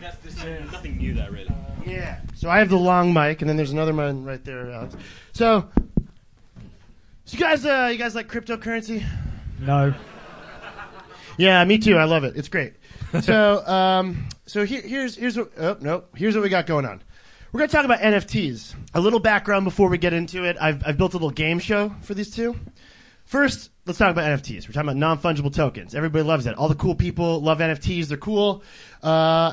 That's, 0.00 0.16
there's 0.42 0.70
nothing 0.72 0.98
new 0.98 1.14
there, 1.14 1.30
really. 1.30 1.54
Yeah. 1.86 2.20
So 2.34 2.50
I 2.50 2.58
have 2.58 2.68
the 2.68 2.76
long 2.78 3.14
mic, 3.14 3.40
and 3.40 3.48
then 3.48 3.56
there's 3.56 3.70
another 3.70 3.94
one 3.94 4.24
right 4.24 4.44
there, 4.44 4.70
Alex. 4.70 4.94
So, 5.38 5.68
so 7.24 7.36
you 7.36 7.38
guys, 7.38 7.64
uh, 7.64 7.90
you 7.92 7.96
guys 7.96 8.16
like 8.16 8.26
cryptocurrency? 8.26 9.04
No. 9.60 9.94
Yeah, 11.36 11.64
me 11.64 11.78
too. 11.78 11.96
I 11.96 12.06
love 12.06 12.24
it. 12.24 12.36
It's 12.36 12.48
great. 12.48 12.72
So, 13.20 13.64
um, 13.68 14.28
so 14.46 14.66
here, 14.66 14.82
here's 14.82 15.14
here's 15.14 15.36
what. 15.36 15.52
Oh 15.56 15.76
no, 15.80 16.02
here's 16.16 16.34
what 16.34 16.42
we 16.42 16.48
got 16.48 16.66
going 16.66 16.84
on. 16.84 17.04
We're 17.52 17.58
gonna 17.58 17.70
talk 17.70 17.84
about 17.84 18.00
NFTs. 18.00 18.74
A 18.94 19.00
little 19.00 19.20
background 19.20 19.62
before 19.64 19.88
we 19.88 19.96
get 19.96 20.12
into 20.12 20.42
it. 20.42 20.56
I've 20.60 20.84
I've 20.84 20.98
built 20.98 21.14
a 21.14 21.18
little 21.18 21.30
game 21.30 21.60
show 21.60 21.94
for 22.00 22.14
these 22.14 22.34
two. 22.34 22.56
First, 23.24 23.70
let's 23.86 24.00
talk 24.00 24.10
about 24.10 24.24
NFTs. 24.24 24.66
We're 24.66 24.72
talking 24.72 24.88
about 24.88 24.96
non 24.96 25.18
fungible 25.18 25.54
tokens. 25.54 25.94
Everybody 25.94 26.24
loves 26.24 26.46
that. 26.46 26.56
All 26.56 26.66
the 26.66 26.74
cool 26.74 26.96
people 26.96 27.40
love 27.40 27.58
NFTs. 27.58 28.08
They're 28.08 28.18
cool. 28.18 28.64
Uh, 29.04 29.52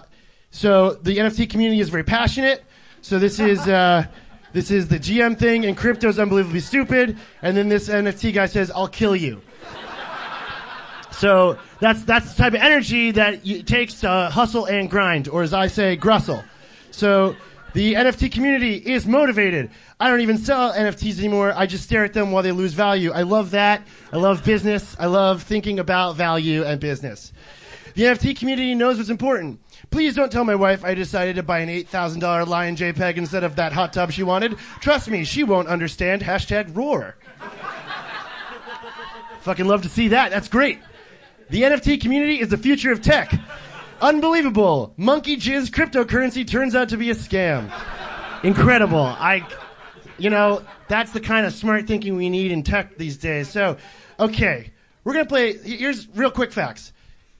so 0.49 0.95
the 0.95 1.19
NFT 1.19 1.47
community 1.47 1.79
is 1.79 1.89
very 1.89 2.03
passionate. 2.03 2.63
So 3.03 3.19
this 3.19 3.39
is. 3.39 3.59
Uh, 3.67 4.07
this 4.55 4.71
is 4.71 4.87
the 4.87 4.97
GM 4.97 5.37
thing, 5.37 5.65
and 5.65 5.75
crypto's 5.75 6.17
unbelievably 6.17 6.61
stupid. 6.61 7.17
And 7.41 7.57
then 7.57 7.67
this 7.67 7.89
NFT 7.89 8.33
guy 8.33 8.45
says, 8.45 8.71
"I'll 8.73 8.87
kill 8.87 9.13
you." 9.13 9.41
So 11.11 11.57
that's 11.81 12.03
that's 12.03 12.33
the 12.33 12.43
type 12.43 12.53
of 12.53 12.61
energy 12.61 13.11
that 13.11 13.45
it 13.45 13.67
takes 13.67 13.99
to 13.99 14.29
hustle 14.31 14.63
and 14.65 14.89
grind, 14.89 15.27
or 15.27 15.43
as 15.43 15.53
I 15.53 15.67
say, 15.67 15.97
grussle. 15.97 16.41
So 16.91 17.35
the 17.73 17.95
NFT 17.95 18.31
community 18.31 18.75
is 18.75 19.05
motivated. 19.05 19.71
I 19.99 20.09
don't 20.09 20.21
even 20.21 20.37
sell 20.37 20.71
NFTs 20.71 21.19
anymore. 21.19 21.51
I 21.53 21.65
just 21.65 21.83
stare 21.83 22.05
at 22.05 22.13
them 22.13 22.31
while 22.31 22.41
they 22.41 22.53
lose 22.53 22.71
value. 22.71 23.11
I 23.11 23.23
love 23.23 23.51
that. 23.51 23.85
I 24.13 24.15
love 24.15 24.45
business. 24.45 24.95
I 24.97 25.07
love 25.07 25.43
thinking 25.43 25.79
about 25.79 26.15
value 26.15 26.63
and 26.63 26.79
business. 26.79 27.33
The 27.95 28.03
NFT 28.03 28.39
community 28.39 28.73
knows 28.73 28.95
what's 28.97 29.09
important. 29.09 29.59
Please 29.91 30.15
don't 30.15 30.31
tell 30.31 30.43
my 30.43 30.55
wife 30.55 30.83
I 30.83 30.93
decided 30.93 31.35
to 31.35 31.43
buy 31.43 31.59
an 31.59 31.69
$8,000 31.69 32.47
Lion 32.47 32.75
JPEG 32.75 33.17
instead 33.17 33.43
of 33.43 33.55
that 33.57 33.73
hot 33.73 33.93
tub 33.93 34.11
she 34.11 34.23
wanted. 34.23 34.57
Trust 34.79 35.09
me, 35.09 35.23
she 35.23 35.43
won't 35.43 35.67
understand. 35.67 36.21
Hashtag 36.21 36.75
roar. 36.75 37.15
Fucking 39.41 39.65
love 39.65 39.83
to 39.83 39.89
see 39.89 40.09
that. 40.09 40.31
That's 40.31 40.47
great. 40.47 40.79
The 41.49 41.61
NFT 41.61 42.01
community 42.01 42.39
is 42.39 42.49
the 42.49 42.57
future 42.57 42.91
of 42.91 43.01
tech. 43.01 43.31
Unbelievable. 44.01 44.93
Monkey 44.97 45.37
jizz 45.37 45.69
cryptocurrency 45.69 46.47
turns 46.47 46.75
out 46.75 46.89
to 46.89 46.97
be 46.97 47.11
a 47.11 47.15
scam. 47.15 47.71
Incredible. 48.43 48.99
I, 48.99 49.47
you 50.17 50.29
know, 50.29 50.63
that's 50.87 51.11
the 51.11 51.19
kind 51.19 51.45
of 51.45 51.53
smart 51.53 51.87
thinking 51.87 52.15
we 52.15 52.29
need 52.29 52.51
in 52.51 52.63
tech 52.63 52.97
these 52.97 53.17
days. 53.17 53.49
So, 53.49 53.77
okay, 54.19 54.71
we're 55.03 55.13
gonna 55.13 55.25
play. 55.25 55.53
Here's 55.57 56.07
real 56.15 56.31
quick 56.31 56.51
facts. 56.51 56.91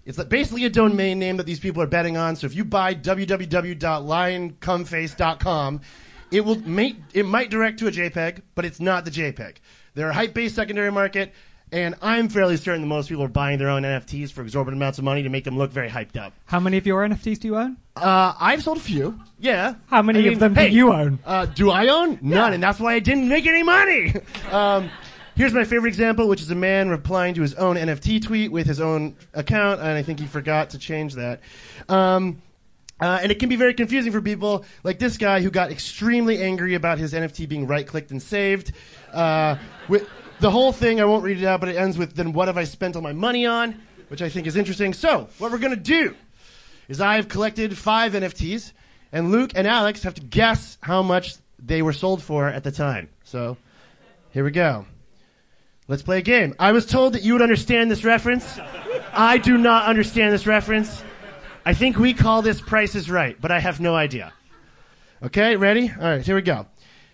It's 0.05 0.24
basically 0.24 0.65
a 0.65 0.69
domain 0.69 1.17
name 1.17 1.38
that 1.38 1.47
these 1.47 1.59
people 1.59 1.81
are 1.81 1.88
betting 1.88 2.15
on. 2.15 2.35
So 2.35 2.45
if 2.45 2.55
you 2.55 2.63
buy 2.63 2.93
www.lioncomeface.com, 2.93 5.81
it 6.31 6.41
will 6.41 6.59
make, 6.62 6.97
it 7.13 7.25
might 7.25 7.50
direct 7.50 7.79
to 7.79 7.88
a 7.88 7.91
JPEG, 7.91 8.43
but 8.53 8.65
it's 8.65 8.79
not 8.79 9.05
the 9.05 9.12
JPEG. 9.12 9.55
They're 9.95 10.09
a 10.09 10.13
hype-based 10.13 10.55
secondary 10.55 10.91
market, 10.91 11.33
And 11.71 11.95
I'm 12.01 12.29
fairly 12.29 12.57
certain 12.57 12.81
that 12.81 12.88
most 12.88 13.09
people 13.09 13.24
are 13.24 13.29
buying 13.29 13.57
their 13.57 13.69
own 13.69 13.83
NFTs 13.83 14.31
for 14.31 14.43
exorbitant 14.43 14.79
amounts 14.79 15.00
of 15.00 15.03
money 15.03 15.24
to 15.24 15.29
make 15.29 15.43
them 15.43 15.57
look 15.57 15.71
very 15.71 15.89
hyped 15.89 16.17
up. 16.17 16.33
How 16.45 16.59
many 16.59 16.77
of 16.77 16.85
your 16.85 17.07
NFTs 17.07 17.39
do 17.39 17.47
you 17.47 17.57
own? 17.57 17.77
Uh, 17.95 18.33
I've 18.39 18.62
sold 18.62 18.77
a 18.77 18.81
few. 18.81 19.19
Yeah. 19.39 19.75
How 19.88 20.01
many 20.01 20.19
I 20.19 20.24
mean, 20.24 20.33
of 20.33 20.39
them 20.39 20.55
hey, 20.55 20.69
do 20.69 20.75
you 20.75 20.93
own? 20.93 21.19
Uh, 21.25 21.47
do 21.47 21.71
I 21.71 21.88
own? 21.88 22.19
None, 22.21 22.53
and 22.53 22.62
that's 22.62 22.79
why 22.79 22.93
I 22.93 23.00
didn't 23.00 23.27
make 23.27 23.47
any 23.47 23.63
money. 23.63 24.13
um, 24.51 24.91
here's 25.35 25.53
my 25.53 25.63
favorite 25.63 25.89
example, 25.89 26.27
which 26.27 26.41
is 26.41 26.49
a 26.51 26.55
man 26.55 26.89
replying 26.89 27.33
to 27.35 27.41
his 27.41 27.53
own 27.55 27.75
NFT 27.75 28.23
tweet 28.23 28.51
with 28.51 28.67
his 28.67 28.79
own 28.79 29.15
account, 29.33 29.81
and 29.81 29.89
I 29.89 30.01
think 30.01 30.19
he 30.19 30.25
forgot 30.25 30.71
to 30.71 30.79
change 30.79 31.15
that. 31.15 31.41
Um, 31.89 32.41
uh, 32.99 33.19
and 33.21 33.31
it 33.31 33.39
can 33.39 33.49
be 33.49 33.57
very 33.57 33.73
confusing 33.73 34.11
for 34.11 34.21
people 34.21 34.63
like 34.83 34.99
this 34.99 35.17
guy 35.17 35.41
who 35.41 35.51
got 35.51 35.69
extremely 35.69 36.41
angry 36.41 36.75
about 36.75 36.97
his 36.97 37.13
NFT 37.13 37.47
being 37.47 37.67
right 37.67 37.85
clicked 37.85 38.11
and 38.11 38.21
saved. 38.21 38.71
Uh, 39.11 39.57
with 39.89 40.07
the 40.39 40.49
whole 40.49 40.71
thing, 40.71 41.01
I 41.01 41.05
won't 41.05 41.23
read 41.23 41.41
it 41.41 41.45
out, 41.45 41.59
but 41.59 41.69
it 41.69 41.75
ends 41.75 41.97
with 41.97 42.15
then 42.15 42.31
what 42.31 42.47
have 42.47 42.57
I 42.57 42.63
spent 42.63 42.95
all 42.95 43.01
my 43.01 43.11
money 43.11 43.45
on? 43.45 43.81
Which 44.07 44.21
I 44.21 44.29
think 44.29 44.47
is 44.47 44.55
interesting. 44.55 44.93
So, 44.93 45.27
what 45.39 45.51
we're 45.51 45.57
going 45.57 45.75
to 45.75 45.81
do 45.81 46.15
is 46.87 47.01
I've 47.01 47.27
collected 47.27 47.77
five 47.77 48.13
NFTs, 48.13 48.71
and 49.11 49.31
Luke 49.31 49.51
and 49.55 49.67
Alex 49.67 50.03
have 50.03 50.13
to 50.13 50.21
guess 50.21 50.77
how 50.81 51.01
much 51.01 51.35
they 51.59 51.81
were 51.81 51.93
sold 51.93 52.23
for 52.23 52.47
at 52.47 52.63
the 52.63 52.71
time. 52.71 53.09
So, 53.23 53.57
here 54.31 54.43
we 54.43 54.51
go. 54.51 54.85
Let's 55.87 56.01
play 56.01 56.17
a 56.17 56.21
game. 56.21 56.55
I 56.57 56.71
was 56.71 56.85
told 56.85 57.13
that 57.13 57.23
you 57.23 57.33
would 57.33 57.43
understand 57.43 57.91
this 57.91 58.03
reference. 58.03 58.59
I 59.13 59.37
do 59.37 59.57
not 59.57 59.85
understand 59.85 60.33
this 60.33 60.47
reference. 60.47 61.03
I 61.63 61.73
think 61.73 61.97
we 61.99 62.13
call 62.13 62.41
this 62.41 62.59
Price 62.59 62.95
is 62.95 63.09
Right, 63.09 63.39
but 63.39 63.51
I 63.51 63.59
have 63.59 63.79
no 63.79 63.95
idea. 63.95 64.33
Okay, 65.21 65.55
ready? 65.55 65.89
All 65.89 66.03
right, 66.03 66.25
here 66.25 66.35
we 66.35 66.41
go. 66.41 66.65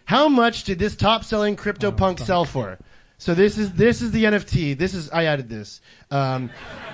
How 0.06 0.30
much 0.30 0.64
did 0.64 0.80
this 0.80 0.96
top-selling 0.96 1.58
CryptoPunk 1.58 2.20
sell 2.20 2.46
for? 2.46 2.80
So 3.18 3.36
this 3.36 3.58
is 3.58 3.74
this 3.74 4.02
is 4.02 4.12
the 4.12 4.24
NFT. 4.24 4.78
This 4.78 4.94
is 4.94 5.12
I 5.12 5.26
added 5.26 5.48
this. 5.48 5.80
Um, 6.10 6.50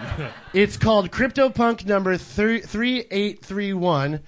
it's 0.53 0.75
called 0.77 1.09
CryptoPunk 1.09 1.85
number 1.85 2.17
three 2.17 2.59
three 2.59 3.05
eight 3.11 3.45
three 3.45 3.71
one. 3.73 4.21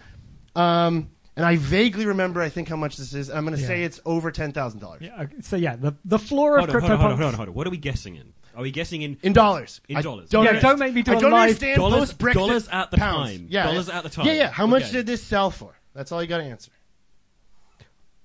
Um, 0.55 1.09
and 1.39 1.46
I 1.48 1.55
vaguely 1.58 2.05
remember, 2.05 2.41
I 2.41 2.50
think, 2.50 2.67
how 2.69 2.75
much 2.75 2.98
this 2.98 3.13
is. 3.13 3.29
I'm 3.29 3.46
going 3.46 3.58
to 3.58 3.63
say 3.65 3.84
it's 3.84 4.00
over 4.05 4.31
ten 4.31 4.51
thousand 4.51 4.79
dollars 4.79 5.01
Yeah, 5.01 5.22
okay, 5.24 5.36
so 5.41 5.55
yeah, 5.55 5.75
the 5.75 5.96
the 6.05 6.19
floor 6.19 6.58
of 6.60 6.69
Hold 6.69 6.75
on, 6.75 6.81
hold 6.81 6.91
on, 6.91 6.98
hold 7.00 7.12
on, 7.12 7.17
hold 7.17 7.22
on, 7.22 7.34
CryptoPunks. 7.34 7.36
hold 7.38 7.48
on. 7.50 7.53
What 7.55 7.67
are 7.67 7.72
we 7.72 7.77
guessing 7.77 8.15
in? 8.15 8.34
Are 8.55 8.62
we 8.63 8.72
guessing 8.72 9.01
in 9.03 9.17
in 9.24 9.34
dollars. 9.34 9.79
In 9.88 9.98
I 9.98 10.01
dollars. 10.01 10.29
Don't 10.29 10.43
Yeah, 10.43 10.50
understand- 10.50 10.79
don't 10.79 10.88
make 10.88 10.93
me 10.96 11.01
do 11.01 11.12
I 11.13 11.15
a 11.15 11.19
don't 11.19 11.31
live- 11.31 11.41
understand 11.41 11.77
Dollars- 11.77 12.00
post-Brexit 12.13 12.34
dollars 12.34 12.67
at 12.67 12.91
the 12.91 12.98
pounds. 12.98 13.31
time. 13.31 13.48
Yeah, 13.50 13.63
Dollars 13.67 13.89
at 13.89 14.03
the 14.03 14.10
time. 14.10 14.25
Yeah, 14.27 14.34
yeah. 14.34 14.50
How 14.51 14.67
much 14.67 14.84
Okay. 14.84 14.91
did 14.91 15.05
this 15.08 15.24
sell 15.24 15.50
for? 15.50 15.74
That's 15.93 16.12
all 16.12 16.22
you 16.22 16.27
got 16.27 16.38
to 16.39 16.43
answer. 16.43 16.72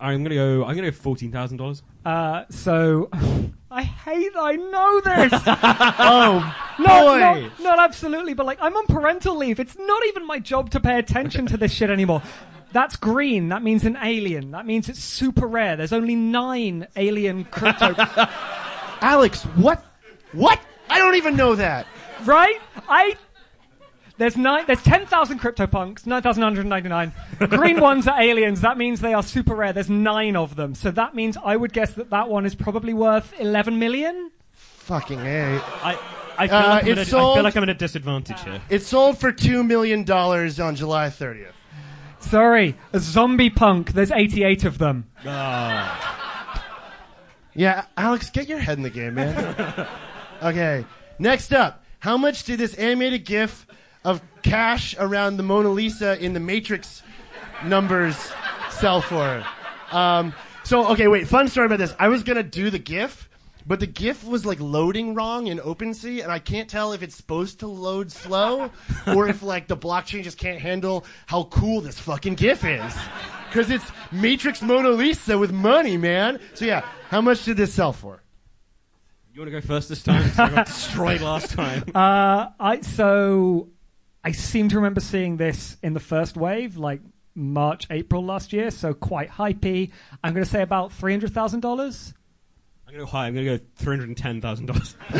I'm 0.00 0.22
gonna 0.24 0.34
go. 0.34 0.64
I'm 0.64 0.74
gonna 0.74 0.90
go 0.90 0.96
fourteen 0.96 1.30
thousand 1.30 1.58
dollars. 1.58 1.82
Uh, 2.04 2.44
so 2.50 3.08
I 3.70 3.82
hate 3.82 4.32
I 4.36 4.56
know 4.56 5.00
this. 5.00 5.32
Oh 5.46 6.56
No, 6.80 6.86
boy! 6.86 7.18
not, 7.20 7.60
not 7.60 7.78
absolutely, 7.78 8.34
but 8.34 8.44
like 8.44 8.58
I'm 8.60 8.76
on 8.76 8.86
parental 8.86 9.36
leave. 9.36 9.60
It's 9.60 9.76
not 9.78 10.04
even 10.06 10.26
my 10.26 10.40
job 10.40 10.70
to 10.70 10.80
pay 10.80 10.98
attention 10.98 11.46
to 11.46 11.56
this 11.56 11.72
shit 11.72 11.90
anymore. 11.90 12.22
That's 12.74 12.96
green. 12.96 13.48
That 13.48 13.62
means 13.62 13.84
an 13.84 13.96
alien. 14.02 14.50
That 14.50 14.66
means 14.66 14.88
it's 14.90 14.98
super 15.02 15.46
rare. 15.46 15.76
There's 15.76 15.92
only 15.92 16.14
nine 16.16 16.86
alien 16.96 17.44
crypto. 17.44 17.94
Alex, 19.00 19.44
what? 19.54 19.82
What? 20.32 20.60
I 20.90 20.98
don't 20.98 21.14
even 21.14 21.36
know 21.36 21.54
that. 21.54 21.86
right? 22.24 22.60
I. 22.88 23.16
There's 24.18 24.36
nine. 24.36 24.64
There's 24.66 24.82
ten 24.82 25.06
thousand 25.06 25.40
CryptoPunks. 25.40 26.04
Nine 26.06 26.22
thousand 26.22 26.42
one 26.42 26.52
hundred 26.54 26.66
ninety-nine. 26.68 27.12
Green 27.48 27.80
ones 27.90 28.06
are 28.06 28.20
aliens. 28.20 28.60
That 28.60 28.76
means 28.78 29.00
they 29.00 29.14
are 29.14 29.22
super 29.22 29.54
rare. 29.54 29.72
There's 29.72 29.90
nine 29.90 30.36
of 30.36 30.54
them. 30.56 30.74
So 30.74 30.90
that 30.92 31.14
means 31.14 31.36
I 31.44 31.56
would 31.56 31.72
guess 31.72 31.94
that 31.94 32.10
that 32.10 32.28
one 32.28 32.44
is 32.46 32.54
probably 32.54 32.92
worth 32.94 33.32
eleven 33.40 33.78
million. 33.78 34.30
Fucking 34.52 35.20
a. 35.20 35.60
I. 35.82 35.98
I 36.36 36.48
feel, 36.48 36.56
Uh, 36.56 36.60
like 36.68 36.82
I'm 36.84 36.88
it's 36.88 36.90
at 36.90 36.98
a- 36.98 37.00
I 37.00 37.04
sold- 37.04 37.36
feel 37.36 37.44
like 37.44 37.56
I'm 37.56 37.62
at 37.62 37.68
a 37.68 37.74
disadvantage 37.74 38.40
here. 38.42 38.60
It 38.68 38.82
sold 38.82 39.18
for 39.18 39.30
two 39.30 39.62
million 39.62 40.02
dollars 40.02 40.58
on 40.58 40.74
July 40.74 41.06
30th. 41.08 41.52
Sorry, 42.28 42.76
a 42.92 43.00
zombie 43.00 43.50
punk. 43.50 43.92
There's 43.92 44.10
88 44.10 44.64
of 44.64 44.78
them. 44.78 45.06
Yeah, 47.54 47.84
Alex, 47.96 48.30
get 48.30 48.48
your 48.48 48.58
head 48.58 48.78
in 48.78 48.82
the 48.82 48.90
game, 48.90 49.14
man. 49.14 49.86
okay, 50.42 50.84
next 51.18 51.52
up, 51.52 51.84
how 52.00 52.16
much 52.16 52.44
did 52.44 52.58
this 52.58 52.74
animated 52.74 53.24
GIF 53.24 53.66
of 54.04 54.20
cash 54.42 54.96
around 54.98 55.36
the 55.36 55.42
Mona 55.42 55.68
Lisa 55.68 56.18
in 56.22 56.32
the 56.32 56.40
Matrix 56.40 57.02
numbers 57.64 58.32
sell 58.70 59.00
for? 59.00 59.44
Um, 59.92 60.34
so, 60.64 60.88
okay, 60.92 61.06
wait, 61.06 61.28
fun 61.28 61.46
story 61.48 61.66
about 61.66 61.78
this. 61.78 61.94
I 61.98 62.08
was 62.08 62.24
gonna 62.24 62.42
do 62.42 62.70
the 62.70 62.78
GIF, 62.78 63.28
but 63.66 63.80
the 63.80 63.86
GIF 63.86 64.24
was 64.24 64.44
like 64.44 64.60
loading 64.60 65.14
wrong 65.14 65.46
in 65.46 65.58
OpenSea, 65.58 66.22
and 66.22 66.30
I 66.30 66.38
can't 66.38 66.68
tell 66.68 66.92
if 66.92 67.02
it's 67.02 67.16
supposed 67.16 67.60
to 67.60 67.66
load 67.66 68.12
slow 68.12 68.70
or 69.06 69.28
if 69.28 69.42
like 69.42 69.68
the 69.68 69.76
blockchain 69.76 70.22
just 70.22 70.38
can't 70.38 70.60
handle 70.60 71.04
how 71.26 71.44
cool 71.44 71.80
this 71.80 71.98
fucking 71.98 72.34
GIF 72.34 72.64
is. 72.64 72.94
Because 73.48 73.70
it's 73.70 73.84
Matrix 74.10 74.62
Mona 74.62 74.90
Lisa 74.90 75.38
with 75.38 75.52
money, 75.52 75.96
man. 75.96 76.40
So 76.54 76.64
yeah, 76.64 76.84
how 77.08 77.20
much 77.20 77.44
did 77.44 77.56
this 77.56 77.72
sell 77.72 77.92
for? 77.92 78.22
You 79.32 79.40
want 79.40 79.52
to 79.52 79.60
go 79.60 79.66
first 79.66 79.88
this 79.88 80.02
time? 80.02 80.30
I 80.38 80.50
got 80.50 80.66
destroyed 80.66 81.20
last 81.22 81.50
time. 81.50 81.84
Uh, 81.94 82.48
I 82.60 82.80
so 82.82 83.70
I 84.22 84.32
seem 84.32 84.68
to 84.68 84.76
remember 84.76 85.00
seeing 85.00 85.38
this 85.38 85.76
in 85.82 85.92
the 85.92 86.00
first 86.00 86.36
wave, 86.36 86.76
like 86.76 87.00
March, 87.34 87.86
April 87.90 88.24
last 88.24 88.52
year. 88.52 88.70
So 88.70 88.94
quite 88.94 89.30
hypey. 89.30 89.90
I'm 90.22 90.34
going 90.34 90.44
to 90.44 90.50
say 90.50 90.62
about 90.62 90.92
three 90.92 91.12
hundred 91.12 91.32
thousand 91.32 91.60
dollars. 91.60 92.14
I'm 92.94 92.98
gonna 93.00 93.06
go 93.06 93.10
high. 93.10 93.26
I'm 93.26 93.34
gonna 93.34 93.58
go 93.58 93.64
three 93.74 93.96
hundred 93.96 94.08
and 94.08 94.16
ten 94.16 94.40
thousand 94.40 94.66
dollars. 94.66 94.94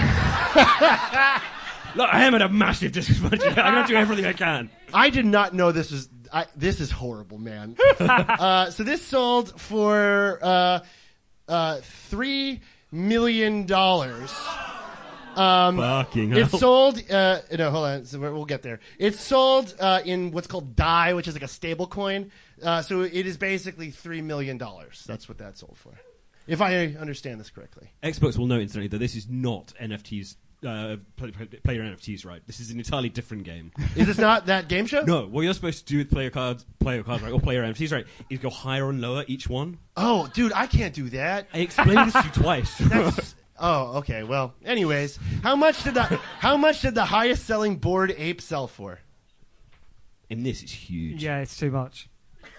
Look, 1.97 2.09
I 2.13 2.25
am 2.25 2.35
at 2.37 2.43
a 2.43 2.49
massive 2.49 2.93
disadvantage. 2.93 3.43
I'm 3.59 3.75
gonna 3.75 3.87
do 3.89 3.97
everything 3.97 4.27
I 4.27 4.33
can. 4.33 4.71
I 4.93 5.11
did 5.11 5.27
not 5.27 5.55
know 5.55 5.73
this 5.73 5.91
was. 5.91 6.09
I, 6.33 6.47
this 6.55 6.81
is 6.81 6.93
horrible, 6.93 7.39
man. 7.39 7.77
uh, 8.01 8.71
so 8.71 8.85
this 8.85 9.03
sold 9.03 9.61
for 9.61 10.39
uh, 10.41 10.81
uh, 11.49 11.81
three 11.83 12.61
million 12.93 13.67
dollars. 13.67 14.33
Um, 15.35 15.79
Fucking 15.79 16.33
It's 16.33 16.53
hell. 16.53 16.61
sold. 16.61 17.11
Uh, 17.11 17.41
no, 17.59 17.73
hold 17.73 17.87
on. 17.87 18.05
So 18.05 18.21
we'll 18.21 18.45
get 18.45 18.63
there. 18.63 18.79
It's 19.01 19.19
sold 19.21 19.75
uh, 19.81 20.01
in 20.05 20.31
what's 20.31 20.47
called 20.47 20.77
DAI, 20.77 21.15
which 21.15 21.27
is 21.27 21.35
like 21.35 21.43
a 21.43 21.49
stable 21.49 21.89
coin. 21.89 22.31
Uh, 22.63 22.83
so 22.83 23.01
it 23.01 23.27
is 23.27 23.37
basically 23.37 23.91
three 23.91 24.23
million 24.23 24.59
dollars. 24.59 25.03
That's 25.09 25.29
what 25.29 25.39
that 25.39 25.59
sold 25.59 25.77
for, 25.77 25.91
if 26.47 26.61
I 26.61 26.87
understand 26.99 27.41
this 27.41 27.51
correctly. 27.51 27.91
Experts 28.03 28.37
will 28.39 28.47
know 28.47 28.59
instantly 28.59 28.89
that 28.89 28.99
this 28.99 29.15
is 29.15 29.29
not 29.29 29.73
NFTs. 29.81 30.37
Uh, 30.65 30.97
play, 31.17 31.31
play, 31.31 31.47
play 31.47 31.75
your 31.75 31.85
NFTs 31.85 32.25
right. 32.25 32.41
This 32.47 32.59
is 32.59 32.71
an 32.71 32.79
entirely 32.79 33.11
different 33.11 33.45
game. 33.45 33.71
Is 33.97 34.07
this 34.07 34.17
not 34.17 34.47
that 34.47 34.67
game 34.67 34.87
show? 34.87 35.03
No, 35.03 35.27
what 35.27 35.43
you're 35.43 35.53
supposed 35.53 35.87
to 35.87 35.93
do 35.93 35.99
with 35.99 36.11
player 36.11 36.31
cards, 36.31 36.65
play 36.79 36.95
your 36.95 37.05
cards 37.05 37.23
right, 37.23 37.33
or 37.33 37.39
play 37.39 37.57
your 37.57 37.65
NFTs 37.65 37.93
right, 37.93 38.07
is 38.31 38.39
go 38.39 38.49
higher 38.49 38.89
and 38.89 38.99
lower 38.99 39.25
each 39.27 39.47
one. 39.47 39.77
Oh, 39.95 40.27
dude, 40.33 40.55
I 40.55 40.67
can't 40.67 40.95
do 40.95 41.11
that. 41.11 41.49
I 41.53 41.59
explained 41.59 42.11
this 42.11 42.15
to 42.15 42.23
you 42.25 42.31
twice. 42.43 42.79
That's, 42.79 43.35
oh, 43.59 43.99
okay. 43.99 44.23
Well, 44.23 44.55
anyways, 44.65 45.19
how 45.43 45.55
much 45.55 45.85
did 45.85 45.95
the 45.95 46.05
how 46.39 46.57
much 46.57 46.81
did 46.81 46.95
the 46.95 47.05
highest 47.05 47.45
selling 47.45 47.77
Bored 47.77 48.15
Ape 48.17 48.41
sell 48.41 48.67
for? 48.67 49.01
and 50.31 50.45
this 50.45 50.63
is 50.63 50.71
huge. 50.73 51.23
Yeah, 51.23 51.39
it's 51.41 51.57
too 51.57 51.71
much. 51.71 52.09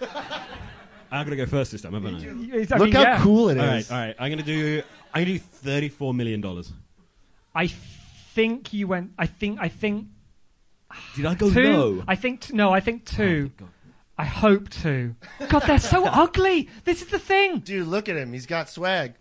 I'm 1.10 1.24
gonna 1.24 1.36
go 1.36 1.46
first 1.46 1.72
this 1.72 1.82
time, 1.82 1.92
haven't 1.94 2.16
I? 2.16 2.56
It's- 2.56 2.72
I 2.72 2.76
Look 2.76 2.86
mean, 2.86 2.94
how 2.94 3.02
yeah. 3.02 3.20
cool 3.22 3.48
it 3.50 3.56
is. 3.56 3.62
All 3.62 3.68
right, 3.68 3.90
all 3.92 3.98
right. 3.98 4.16
I'm 4.18 4.30
gonna 4.30 4.42
do. 4.42 4.82
I'm 5.14 5.22
gonna 5.24 5.34
do 5.34 5.38
thirty-four 5.38 6.14
million 6.14 6.40
dollars. 6.40 6.72
I 7.54 7.68
think 7.68 8.72
you 8.72 8.88
went. 8.88 9.12
I 9.18 9.26
think. 9.26 9.58
I 9.60 9.68
think 9.68 10.06
Did 11.14 11.26
I 11.26 11.34
go 11.34 11.50
two. 11.50 11.72
low? 11.76 12.04
I 12.06 12.16
think 12.16 12.40
t- 12.42 12.54
no. 12.54 12.72
I 12.72 12.80
think 12.80 13.04
two. 13.04 13.50
God. 13.56 13.68
I 14.18 14.24
hope 14.24 14.70
two. 14.70 15.14
God, 15.48 15.60
they're 15.66 15.78
so 15.78 16.04
ugly. 16.06 16.68
This 16.84 17.02
is 17.02 17.08
the 17.08 17.18
thing. 17.18 17.58
Dude, 17.60 17.86
look 17.86 18.08
at 18.08 18.16
him. 18.16 18.32
He's 18.32 18.46
got 18.46 18.68
swag. 18.70 19.14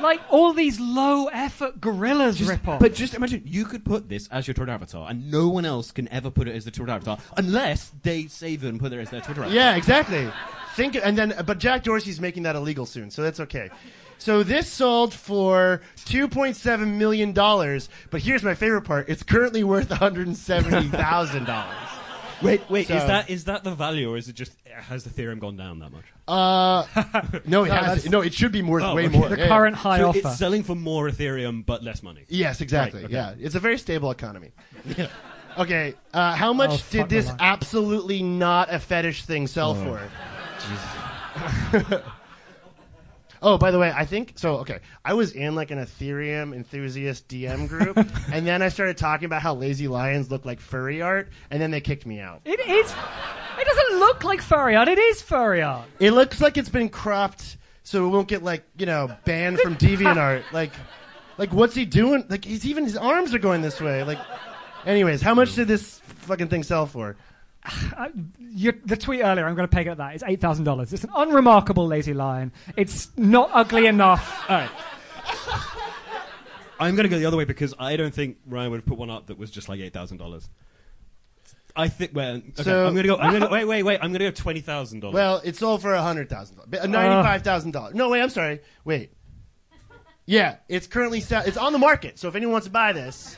Like 0.00 0.20
all 0.28 0.52
these 0.52 0.78
low 0.78 1.26
effort 1.28 1.80
gorillas 1.80 2.42
rip 2.42 2.68
off. 2.68 2.80
But 2.80 2.94
just 2.94 3.14
imagine 3.14 3.42
you 3.46 3.64
could 3.64 3.82
put 3.82 4.10
this 4.10 4.28
as 4.28 4.46
your 4.46 4.52
Twitter 4.52 4.72
avatar, 4.72 5.08
and 5.08 5.30
no 5.30 5.48
one 5.48 5.64
else 5.64 5.90
can 5.90 6.06
ever 6.12 6.30
put 6.30 6.48
it 6.48 6.54
as 6.54 6.66
the 6.66 6.70
Twitter 6.70 6.92
avatar 6.92 7.16
unless 7.38 7.92
they 8.02 8.26
save 8.26 8.62
it 8.64 8.68
and 8.68 8.78
put 8.78 8.92
it 8.92 8.98
as 8.98 9.08
their 9.08 9.22
Twitter 9.22 9.40
avatar. 9.42 9.54
Yeah, 9.56 9.74
exactly. 9.76 10.30
Think 10.76 10.96
and 11.02 11.16
then, 11.16 11.34
but 11.46 11.58
Jack 11.58 11.82
Dorsey's 11.84 12.20
making 12.20 12.42
that 12.44 12.54
illegal 12.54 12.84
soon, 12.86 13.10
so 13.10 13.22
that's 13.22 13.40
okay. 13.40 13.70
So 14.18 14.42
this 14.42 14.70
sold 14.70 15.12
for 15.14 15.80
two 16.04 16.28
point 16.28 16.56
seven 16.56 16.98
million 16.98 17.32
dollars. 17.32 17.88
But 18.10 18.20
here's 18.22 18.42
my 18.42 18.54
favorite 18.54 18.82
part: 18.82 19.08
it's 19.08 19.22
currently 19.22 19.64
worth 19.64 19.88
one 19.90 19.98
hundred 19.98 20.26
and 20.26 20.36
seventy 20.36 20.88
thousand 20.88 21.44
dollars. 21.46 21.74
Wait, 22.42 22.60
wait. 22.68 22.82
is 22.90 23.02
that 23.06 23.30
is 23.30 23.44
that 23.44 23.64
the 23.64 23.70
value, 23.74 24.10
or 24.12 24.18
is 24.18 24.28
it 24.28 24.34
just 24.34 24.52
has 24.70 25.06
Ethereum 25.06 25.38
gone 25.38 25.56
down 25.56 25.78
that 25.78 25.90
much? 25.90 26.04
Uh, 26.28 26.84
no, 27.46 27.64
it 27.64 27.72
has. 27.72 27.86
that's- 27.86 28.10
No, 28.10 28.20
it 28.20 28.34
should 28.34 28.52
be 28.52 28.60
worth 28.60 28.84
Oh, 28.84 28.94
way 28.94 29.06
okay. 29.06 29.18
more. 29.18 29.30
the 29.30 29.36
Yeah, 29.38 29.44
yeah. 29.44 29.48
current 29.48 29.74
high 29.74 29.96
so 30.00 30.10
offer. 30.10 30.18
it's 30.18 30.36
selling 30.36 30.62
for 30.62 30.74
more 30.74 31.08
Ethereum 31.08 31.64
but 31.64 31.82
less 31.82 32.02
money. 32.02 32.26
Yes, 32.28 32.60
exactly. 32.60 33.00
Right, 33.00 33.04
okay. 33.06 33.14
Yeah, 33.14 33.34
it's 33.46 33.54
a 33.54 33.60
very 33.60 33.78
stable 33.78 34.10
economy. 34.10 34.50
Okay, 35.58 35.94
uh, 36.12 36.34
how 36.34 36.52
much 36.52 36.70
Oh, 36.72 36.84
did 36.90 37.08
this 37.08 37.30
absolutely 37.40 38.22
not 38.22 38.68
a 38.70 38.78
fetish 38.78 39.24
thing 39.24 39.46
sell 39.46 39.70
Oh. 39.70 39.84
for? 39.84 40.02
Oh, 43.42 43.58
by 43.58 43.70
the 43.70 43.78
way, 43.78 43.92
I 43.94 44.04
think 44.06 44.32
so. 44.36 44.56
Okay, 44.56 44.80
I 45.04 45.14
was 45.14 45.32
in 45.32 45.54
like 45.54 45.70
an 45.70 45.78
Ethereum 45.78 46.54
enthusiast 46.54 47.28
DM 47.28 47.68
group, 47.68 47.96
and 48.32 48.46
then 48.46 48.62
I 48.62 48.68
started 48.68 48.96
talking 48.96 49.26
about 49.26 49.42
how 49.42 49.54
lazy 49.54 49.88
lions 49.88 50.30
look 50.30 50.44
like 50.44 50.58
furry 50.58 51.02
art, 51.02 51.28
and 51.50 51.60
then 51.60 51.70
they 51.70 51.80
kicked 51.80 52.06
me 52.06 52.18
out. 52.18 52.40
It 52.44 52.60
is. 52.60 52.94
It 53.58 53.66
doesn't 53.66 53.98
look 54.00 54.24
like 54.24 54.40
furry 54.40 54.74
art. 54.74 54.88
It 54.88 54.98
is 54.98 55.22
furry 55.22 55.62
art. 55.62 55.86
It 56.00 56.12
looks 56.12 56.40
like 56.40 56.56
it's 56.56 56.68
been 56.68 56.88
cropped 56.88 57.56
so 57.82 58.06
it 58.06 58.08
won't 58.08 58.26
get 58.26 58.42
like 58.42 58.64
you 58.76 58.86
know 58.86 59.14
banned 59.24 59.60
from 59.60 59.76
DeviantArt. 59.76 60.42
Like, 60.52 60.72
like 61.38 61.52
what's 61.52 61.74
he 61.74 61.84
doing? 61.84 62.24
Like 62.28 62.44
he's 62.44 62.64
even 62.64 62.84
his 62.84 62.96
arms 62.96 63.34
are 63.34 63.38
going 63.38 63.60
this 63.62 63.80
way. 63.80 64.02
Like, 64.02 64.18
anyways, 64.86 65.20
how 65.20 65.34
much 65.34 65.54
did 65.54 65.68
this 65.68 66.00
fucking 66.00 66.48
thing 66.48 66.62
sell 66.62 66.86
for? 66.86 67.16
Your, 68.38 68.74
the 68.84 68.96
tweet 68.96 69.22
earlier, 69.22 69.46
I'm 69.46 69.54
going 69.54 69.68
to 69.68 69.74
peg 69.74 69.86
it 69.86 69.90
at 69.90 69.96
that. 69.98 70.14
It's 70.14 70.24
eight 70.26 70.40
thousand 70.40 70.64
dollars. 70.64 70.92
It's 70.92 71.04
an 71.04 71.10
unremarkable 71.14 71.86
lazy 71.86 72.14
lion. 72.14 72.52
It's 72.76 73.10
not 73.16 73.50
ugly 73.52 73.86
enough. 73.86 74.44
All 74.50 74.56
right. 74.56 74.70
I'm 76.78 76.94
going 76.94 77.04
to 77.04 77.08
go 77.08 77.18
the 77.18 77.26
other 77.26 77.36
way 77.36 77.44
because 77.44 77.74
I 77.78 77.96
don't 77.96 78.14
think 78.14 78.36
Ryan 78.46 78.70
would 78.70 78.78
have 78.78 78.86
put 78.86 78.98
one 78.98 79.10
up 79.10 79.26
that 79.28 79.38
was 79.38 79.50
just 79.50 79.68
like 79.68 79.80
eight 79.80 79.92
thousand 79.92 80.18
dollars. 80.18 80.48
I 81.74 81.88
think. 81.88 82.12
Well, 82.14 82.36
okay, 82.36 82.62
So- 82.62 82.86
I'm 82.86 82.94
going 82.94 83.04
to 83.04 83.08
go. 83.08 83.16
I'm 83.16 83.30
going 83.30 83.42
to 83.42 83.48
wait, 83.52 83.64
wait, 83.64 83.82
wait. 83.82 83.94
I'm 84.02 84.10
going 84.12 84.20
to 84.20 84.26
go 84.26 84.30
twenty 84.30 84.60
thousand 84.60 85.00
dollars. 85.00 85.14
Well, 85.14 85.40
it 85.44 85.56
sold 85.56 85.82
for 85.82 85.92
a 85.94 86.02
hundred 86.02 86.28
thousand 86.28 86.56
dollars, 86.56 86.88
ninety-five 86.88 87.42
thousand 87.42 87.72
dollars. 87.72 87.94
No, 87.94 88.08
wait, 88.10 88.22
I'm 88.22 88.30
sorry. 88.30 88.60
Wait. 88.84 89.12
Yeah, 90.28 90.56
it's 90.68 90.86
currently 90.86 91.20
sell- 91.20 91.44
it's 91.46 91.56
on 91.56 91.72
the 91.72 91.78
market. 91.78 92.18
So 92.18 92.28
if 92.28 92.34
anyone 92.34 92.52
wants 92.52 92.66
to 92.66 92.72
buy 92.72 92.92
this, 92.92 93.36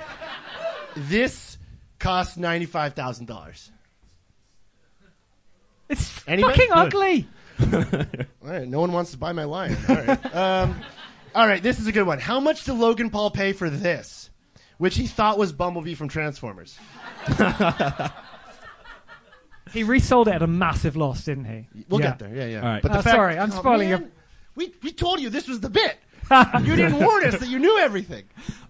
this 0.96 1.58
costs 1.98 2.36
ninety-five 2.36 2.94
thousand 2.94 3.26
dollars. 3.26 3.70
It's 5.88 6.22
Anybody? 6.26 6.54
fucking 6.68 6.72
ugly. 6.72 7.28
All 8.42 8.48
right, 8.50 8.68
no 8.68 8.80
one 8.80 8.92
wants 8.92 9.10
to 9.12 9.16
buy 9.18 9.32
my 9.32 9.44
lion. 9.44 9.76
All 9.88 9.94
right. 9.96 10.34
Um, 10.36 10.80
all 11.34 11.46
right, 11.46 11.62
this 11.62 11.78
is 11.78 11.86
a 11.86 11.92
good 11.92 12.06
one. 12.06 12.18
How 12.18 12.40
much 12.40 12.64
did 12.64 12.74
Logan 12.74 13.10
Paul 13.10 13.30
pay 13.30 13.52
for 13.52 13.68
this, 13.70 14.30
which 14.78 14.96
he 14.96 15.06
thought 15.06 15.38
was 15.38 15.52
Bumblebee 15.52 15.94
from 15.94 16.08
Transformers? 16.08 16.78
He 19.72 19.82
resold 19.82 20.28
it 20.28 20.34
at 20.34 20.40
a 20.42 20.46
massive 20.46 20.96
loss, 20.96 21.24
didn't 21.26 21.44
he? 21.44 21.68
We'll 21.90 22.00
Yeah. 22.00 22.06
get 22.08 22.18
there. 22.20 22.34
Yeah, 22.34 22.46
yeah. 22.46 22.60
All 22.62 22.68
right. 22.68 22.82
But 22.82 22.90
Uh, 22.92 23.02
sorry, 23.02 23.38
I'm 23.38 23.50
spoiling 23.50 23.90
man, 23.90 24.00
your- 24.00 24.10
We 24.54 24.72
we 24.82 24.92
told 24.92 25.20
you 25.20 25.28
this 25.28 25.46
was 25.46 25.60
the 25.60 25.68
bit. 25.68 25.98
you 26.64 26.74
didn't 26.74 26.98
warn 26.98 27.24
us 27.26 27.38
that 27.38 27.50
you 27.50 27.58
knew 27.58 27.78
everything. 27.78 28.24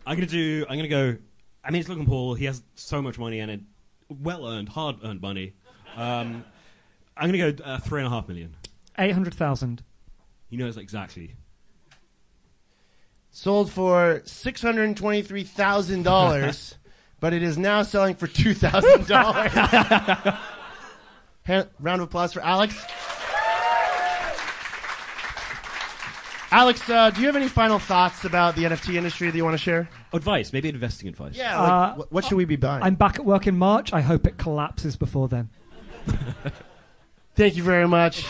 I'm 0.04 0.16
going 0.16 0.26
to 0.26 0.32
do. 0.32 0.66
I'm 0.68 0.76
going 0.76 0.82
to 0.82 0.88
go. 0.88 1.16
I 1.64 1.70
mean, 1.70 1.80
it's 1.80 1.88
Logan 1.88 2.04
Paul. 2.06 2.34
He 2.34 2.46
has 2.46 2.62
so 2.74 3.00
much 3.00 3.16
money 3.16 3.38
and 3.38 3.48
it 3.50 3.60
well 4.08 4.44
earned, 4.48 4.68
hard 4.70 4.96
earned 5.04 5.20
money. 5.20 5.52
Um, 5.96 6.44
I'm 7.18 7.30
going 7.32 7.56
to 7.56 7.62
go 7.62 7.64
uh, 7.64 7.78
three 7.78 8.00
and 8.00 8.06
a 8.06 8.10
half 8.10 8.28
million. 8.28 8.54
Eight 8.98 9.12
hundred 9.12 9.34
thousand. 9.34 9.82
He 10.48 10.56
knows 10.56 10.76
exactly. 10.76 11.34
Sold 13.30 13.70
for 13.70 14.22
six 14.24 14.62
hundred 14.62 14.96
twenty-three 14.96 15.44
thousand 15.44 16.02
dollars, 16.04 16.76
but 17.20 17.32
it 17.32 17.42
is 17.42 17.58
now 17.58 17.82
selling 17.82 18.14
for 18.14 18.26
two 18.26 18.54
thousand 18.54 19.06
dollars. 19.06 19.52
Round 21.80 22.02
of 22.02 22.08
applause 22.08 22.32
for 22.32 22.40
Alex. 22.40 22.74
Alex, 26.50 26.88
uh, 26.88 27.10
do 27.10 27.20
you 27.20 27.26
have 27.26 27.36
any 27.36 27.48
final 27.48 27.78
thoughts 27.78 28.24
about 28.24 28.56
the 28.56 28.64
NFT 28.64 28.94
industry 28.94 29.30
that 29.30 29.36
you 29.36 29.44
want 29.44 29.52
to 29.54 29.62
share? 29.62 29.88
Advice, 30.14 30.50
maybe 30.52 30.70
investing 30.70 31.08
advice. 31.08 31.34
Yeah, 31.36 31.60
like, 31.60 31.70
Uh, 31.70 31.94
what, 31.96 32.12
what 32.12 32.24
should 32.24 32.36
we 32.36 32.46
be 32.46 32.56
buying? 32.56 32.82
I'm 32.82 32.94
back 32.94 33.16
at 33.16 33.26
work 33.26 33.46
in 33.46 33.58
March. 33.58 33.92
I 33.92 34.00
hope 34.00 34.26
it 34.26 34.38
collapses 34.38 34.96
before 34.96 35.28
then. 35.28 35.50
Thank 37.38 37.54
you 37.54 37.62
very 37.62 37.86
much. 37.86 38.26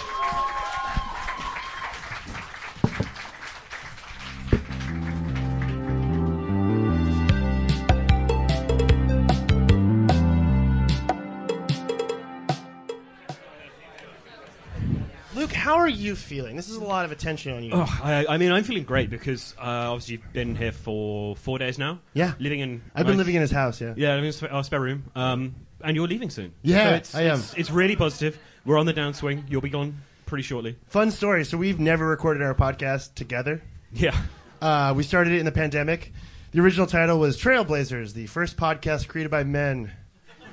Luke, 15.35 15.53
how 15.53 15.77
are 15.77 15.89
you 15.89 16.17
feeling? 16.17 16.57
This 16.57 16.69
is 16.69 16.77
a 16.77 16.85
lot 16.85 17.05
of 17.05 17.13
attention 17.13 17.53
on 17.53 17.63
you. 17.63 17.71
Oh, 17.75 18.01
I, 18.03 18.27
I 18.29 18.39
mean, 18.39 18.51
I'm 18.51 18.65
feeling 18.65 18.85
great 18.85 19.11
because 19.11 19.55
uh, 19.59 19.63
obviously 19.93 20.15
you've 20.17 20.33
been 20.33 20.55
here 20.57 20.73
for 20.73 21.37
four 21.37 21.59
days 21.59 21.79
now. 21.79 22.01
Yeah. 22.15 22.33
living 22.39 22.61
in. 22.61 22.83
I've 22.95 23.05
been 23.07 23.15
like- 23.15 23.19
living 23.19 23.35
in 23.37 23.43
his 23.43 23.51
house, 23.51 23.81
yeah. 23.81 23.95
Yeah, 23.97 24.11
living 24.15 24.25
in 24.25 24.31
a 24.31 24.33
sp- 24.35 24.51
our 24.53 24.65
spare 24.65 24.81
room. 24.81 25.05
Um, 25.15 25.55
and 25.81 25.95
you're 25.97 26.09
leaving 26.09 26.31
soon. 26.31 26.55
Yeah, 26.63 26.85
so 26.91 26.95
it's, 26.95 27.15
I 27.15 27.23
am. 27.23 27.39
It's, 27.39 27.55
it's 27.55 27.71
really 27.71 27.95
positive. 27.95 28.39
We're 28.65 28.79
on 28.79 28.87
the 28.87 28.95
downswing. 28.95 29.45
You'll 29.49 29.61
be 29.61 29.71
gone 29.71 30.03
pretty 30.27 30.43
shortly. 30.43 30.77
Fun 30.87 31.11
story. 31.11 31.45
So 31.45 31.57
we've 31.57 31.81
never 31.81 32.07
recorded 32.07 32.43
our 32.43 32.55
podcast 32.55 33.15
together. 33.15 33.63
Yeah. 33.93 34.17
Uh, 34.61 34.93
we 34.97 35.03
started 35.03 35.33
it 35.33 35.39
in 35.39 35.45
the 35.45 35.53
pandemic. 35.53 36.13
The 36.53 36.61
original 36.61 36.87
title 36.87 37.19
was 37.19 37.41
Trailblazers, 37.41 38.15
the 38.15 38.27
first 38.27 38.57
podcast 38.57 39.09
created 39.09 39.31
by 39.31 39.45
men. 39.45 39.93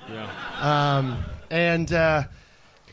Yeah. 0.09 0.29
Um, 0.61 1.23
and 1.49 1.91
uh, 1.91 2.23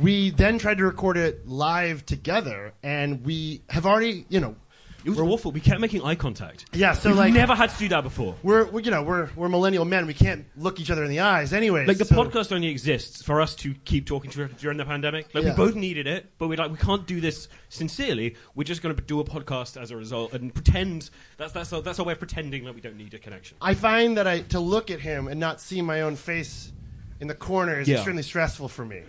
we 0.00 0.30
then 0.30 0.58
tried 0.58 0.78
to 0.78 0.84
record 0.84 1.16
it 1.16 1.46
live 1.46 2.06
together, 2.06 2.72
and 2.82 3.24
we 3.24 3.62
have 3.68 3.86
already, 3.86 4.24
you 4.28 4.40
know, 4.40 4.56
It 5.04 5.10
was 5.10 5.18
awful. 5.18 5.50
We 5.52 5.60
kept 5.60 5.80
making 5.80 6.02
eye 6.02 6.14
contact. 6.14 6.66
yeah. 6.72 6.92
So 6.92 7.08
like 7.10 7.14
We've 7.16 7.18
like, 7.18 7.34
never 7.34 7.54
had 7.54 7.70
to 7.70 7.78
do 7.78 7.88
that 7.88 8.02
before. 8.02 8.36
we're, 8.42 8.64
we're 8.66 8.80
you 8.80 8.90
know 8.90 9.02
we're 9.02 9.28
we're 9.36 9.48
millennial 9.48 9.84
men. 9.84 10.06
We 10.06 10.14
can't 10.14 10.46
look 10.56 10.78
each 10.80 10.90
other 10.90 11.02
in 11.04 11.10
the 11.10 11.20
eyes, 11.20 11.52
anyways. 11.52 11.88
Like 11.88 11.98
the 11.98 12.04
so- 12.04 12.14
podcast 12.16 12.52
only 12.52 12.68
exists 12.68 13.22
for 13.22 13.40
us 13.40 13.54
to 13.56 13.74
keep 13.84 14.06
talking 14.06 14.30
to 14.32 14.46
during 14.48 14.78
the 14.78 14.84
pandemic. 14.84 15.34
Like 15.34 15.44
Yeah. 15.44 15.50
we 15.50 15.56
both 15.56 15.74
needed 15.74 16.06
it, 16.06 16.26
but 16.38 16.48
we're 16.48 16.56
like 16.58 16.70
we 16.70 16.76
can't 16.78 17.06
do 17.06 17.20
this 17.20 17.48
sincerely. 17.68 18.36
We're 18.54 18.64
just 18.64 18.82
going 18.82 18.94
to 18.94 19.02
do 19.02 19.20
a 19.20 19.24
podcast 19.24 19.80
as 19.80 19.90
a 19.90 19.96
result 19.96 20.32
and 20.34 20.54
pretend 20.54 21.10
that's 21.36 21.52
that's 21.52 21.72
our, 21.72 21.82
that's 21.82 21.98
our 21.98 22.04
way 22.06 22.12
of 22.12 22.18
pretending 22.18 22.64
that 22.64 22.74
we 22.74 22.80
don't 22.80 22.96
need 22.96 23.14
a 23.14 23.18
connection. 23.18 23.56
I 23.60 23.74
find 23.74 24.16
that 24.16 24.26
I 24.26 24.40
to 24.40 24.60
look 24.60 24.90
at 24.90 25.00
him 25.00 25.28
and 25.28 25.40
not 25.40 25.60
see 25.60 25.82
my 25.82 26.02
own 26.02 26.16
face 26.16 26.72
in 27.20 27.28
the 27.28 27.34
corner 27.34 27.80
is 27.80 27.88
Yeah. 27.88 27.96
extremely 27.96 28.22
stressful 28.22 28.68
for 28.68 28.84
me. 28.84 29.02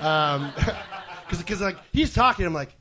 Um, 0.00 0.52
because 1.28 1.60
like 1.60 1.76
he's 1.92 2.12
talking, 2.12 2.46
I'm 2.46 2.54
like. 2.54 2.74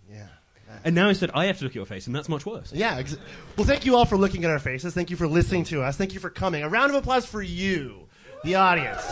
And 0.83 0.95
now 0.95 1.09
instead, 1.09 1.31
I 1.33 1.45
have 1.45 1.57
to 1.59 1.63
look 1.65 1.71
at 1.71 1.75
your 1.75 1.85
face, 1.85 2.07
and 2.07 2.15
that's 2.15 2.29
much 2.29 2.45
worse. 2.45 2.71
Yeah. 2.73 2.97
Ex- 2.97 3.17
well, 3.57 3.67
thank 3.67 3.85
you 3.85 3.95
all 3.95 4.05
for 4.05 4.17
looking 4.17 4.45
at 4.45 4.51
our 4.51 4.59
faces. 4.59 4.93
Thank 4.93 5.09
you 5.09 5.17
for 5.17 5.27
listening 5.27 5.65
to 5.65 5.81
us. 5.81 5.97
Thank 5.97 6.13
you 6.13 6.19
for 6.19 6.29
coming. 6.29 6.63
A 6.63 6.69
round 6.69 6.91
of 6.91 6.95
applause 6.95 7.25
for 7.25 7.41
you, 7.41 8.07
the 8.43 8.55
audience. 8.55 9.05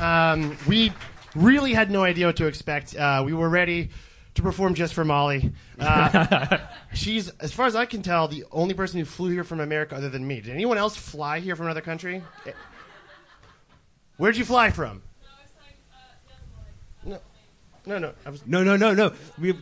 Um, 0.00 0.56
we 0.66 0.92
really 1.34 1.72
had 1.72 1.90
no 1.90 2.04
idea 2.04 2.26
what 2.26 2.36
to 2.36 2.46
expect. 2.46 2.96
Uh, 2.96 3.22
we 3.26 3.34
were 3.34 3.48
ready 3.48 3.90
to 4.34 4.42
perform 4.42 4.74
just 4.74 4.94
for 4.94 5.04
Molly. 5.04 5.52
Uh, 5.78 6.58
she's, 6.94 7.28
as 7.40 7.52
far 7.52 7.66
as 7.66 7.74
I 7.74 7.86
can 7.86 8.02
tell, 8.02 8.28
the 8.28 8.44
only 8.52 8.74
person 8.74 9.00
who 9.00 9.04
flew 9.04 9.30
here 9.30 9.42
from 9.44 9.58
America 9.58 9.96
other 9.96 10.08
than 10.08 10.26
me. 10.26 10.40
Did 10.40 10.52
anyone 10.52 10.78
else 10.78 10.96
fly 10.96 11.40
here 11.40 11.56
from 11.56 11.66
another 11.66 11.80
country? 11.80 12.22
Eh, 12.46 12.52
Where'd 14.16 14.36
you 14.36 14.44
fly 14.44 14.70
from? 14.70 15.02
No, 17.04 17.18
no, 17.86 17.98
no. 17.98 18.12
I 18.26 18.30
was. 18.30 18.46
No, 18.46 18.62
no, 18.64 18.76
no, 18.76 18.92
no. 18.92 19.12
We 19.38 19.56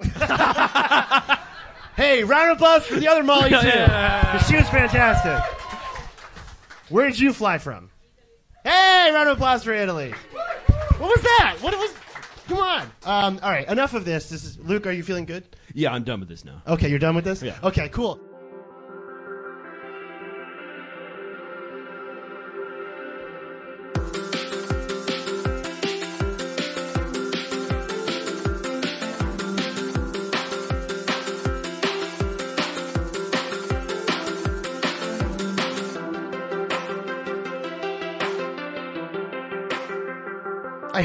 Hey, 1.96 2.24
round 2.24 2.50
of 2.50 2.56
applause 2.56 2.84
for 2.84 2.96
the 2.98 3.06
other 3.06 3.22
Molly 3.22 3.50
too. 3.50 3.56
'Cause 3.56 4.48
She 4.48 4.56
was 4.56 4.68
fantastic. 4.68 5.40
Where 6.88 7.06
did 7.08 7.20
you 7.20 7.32
fly 7.32 7.58
from? 7.58 7.88
Hey, 8.64 9.10
round 9.14 9.28
of 9.28 9.36
applause 9.36 9.62
for 9.62 9.72
Italy. 9.72 10.12
What 10.98 11.00
was 11.00 11.22
that? 11.22 11.56
What 11.60 11.72
was? 11.76 11.94
Come 12.48 12.58
on. 12.58 12.82
Um, 13.04 13.38
all 13.44 13.50
right, 13.50 13.68
enough 13.68 13.94
of 13.94 14.04
this. 14.04 14.28
This 14.28 14.42
is 14.42 14.58
Luke. 14.58 14.88
Are 14.88 14.92
you 14.92 15.04
feeling 15.04 15.24
good? 15.24 15.44
yeah, 15.72 15.92
I'm 15.92 16.02
done 16.02 16.18
with 16.18 16.28
this 16.28 16.44
now. 16.44 16.62
Okay, 16.66 16.88
you're 16.88 16.98
done 16.98 17.14
with 17.14 17.24
this. 17.24 17.40
Yeah. 17.42 17.56
Okay, 17.62 17.88
cool. 17.90 18.18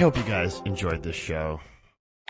Hope 0.10 0.18
you 0.18 0.24
guys 0.24 0.60
enjoyed 0.66 1.04
this 1.04 1.16
show. 1.16 1.62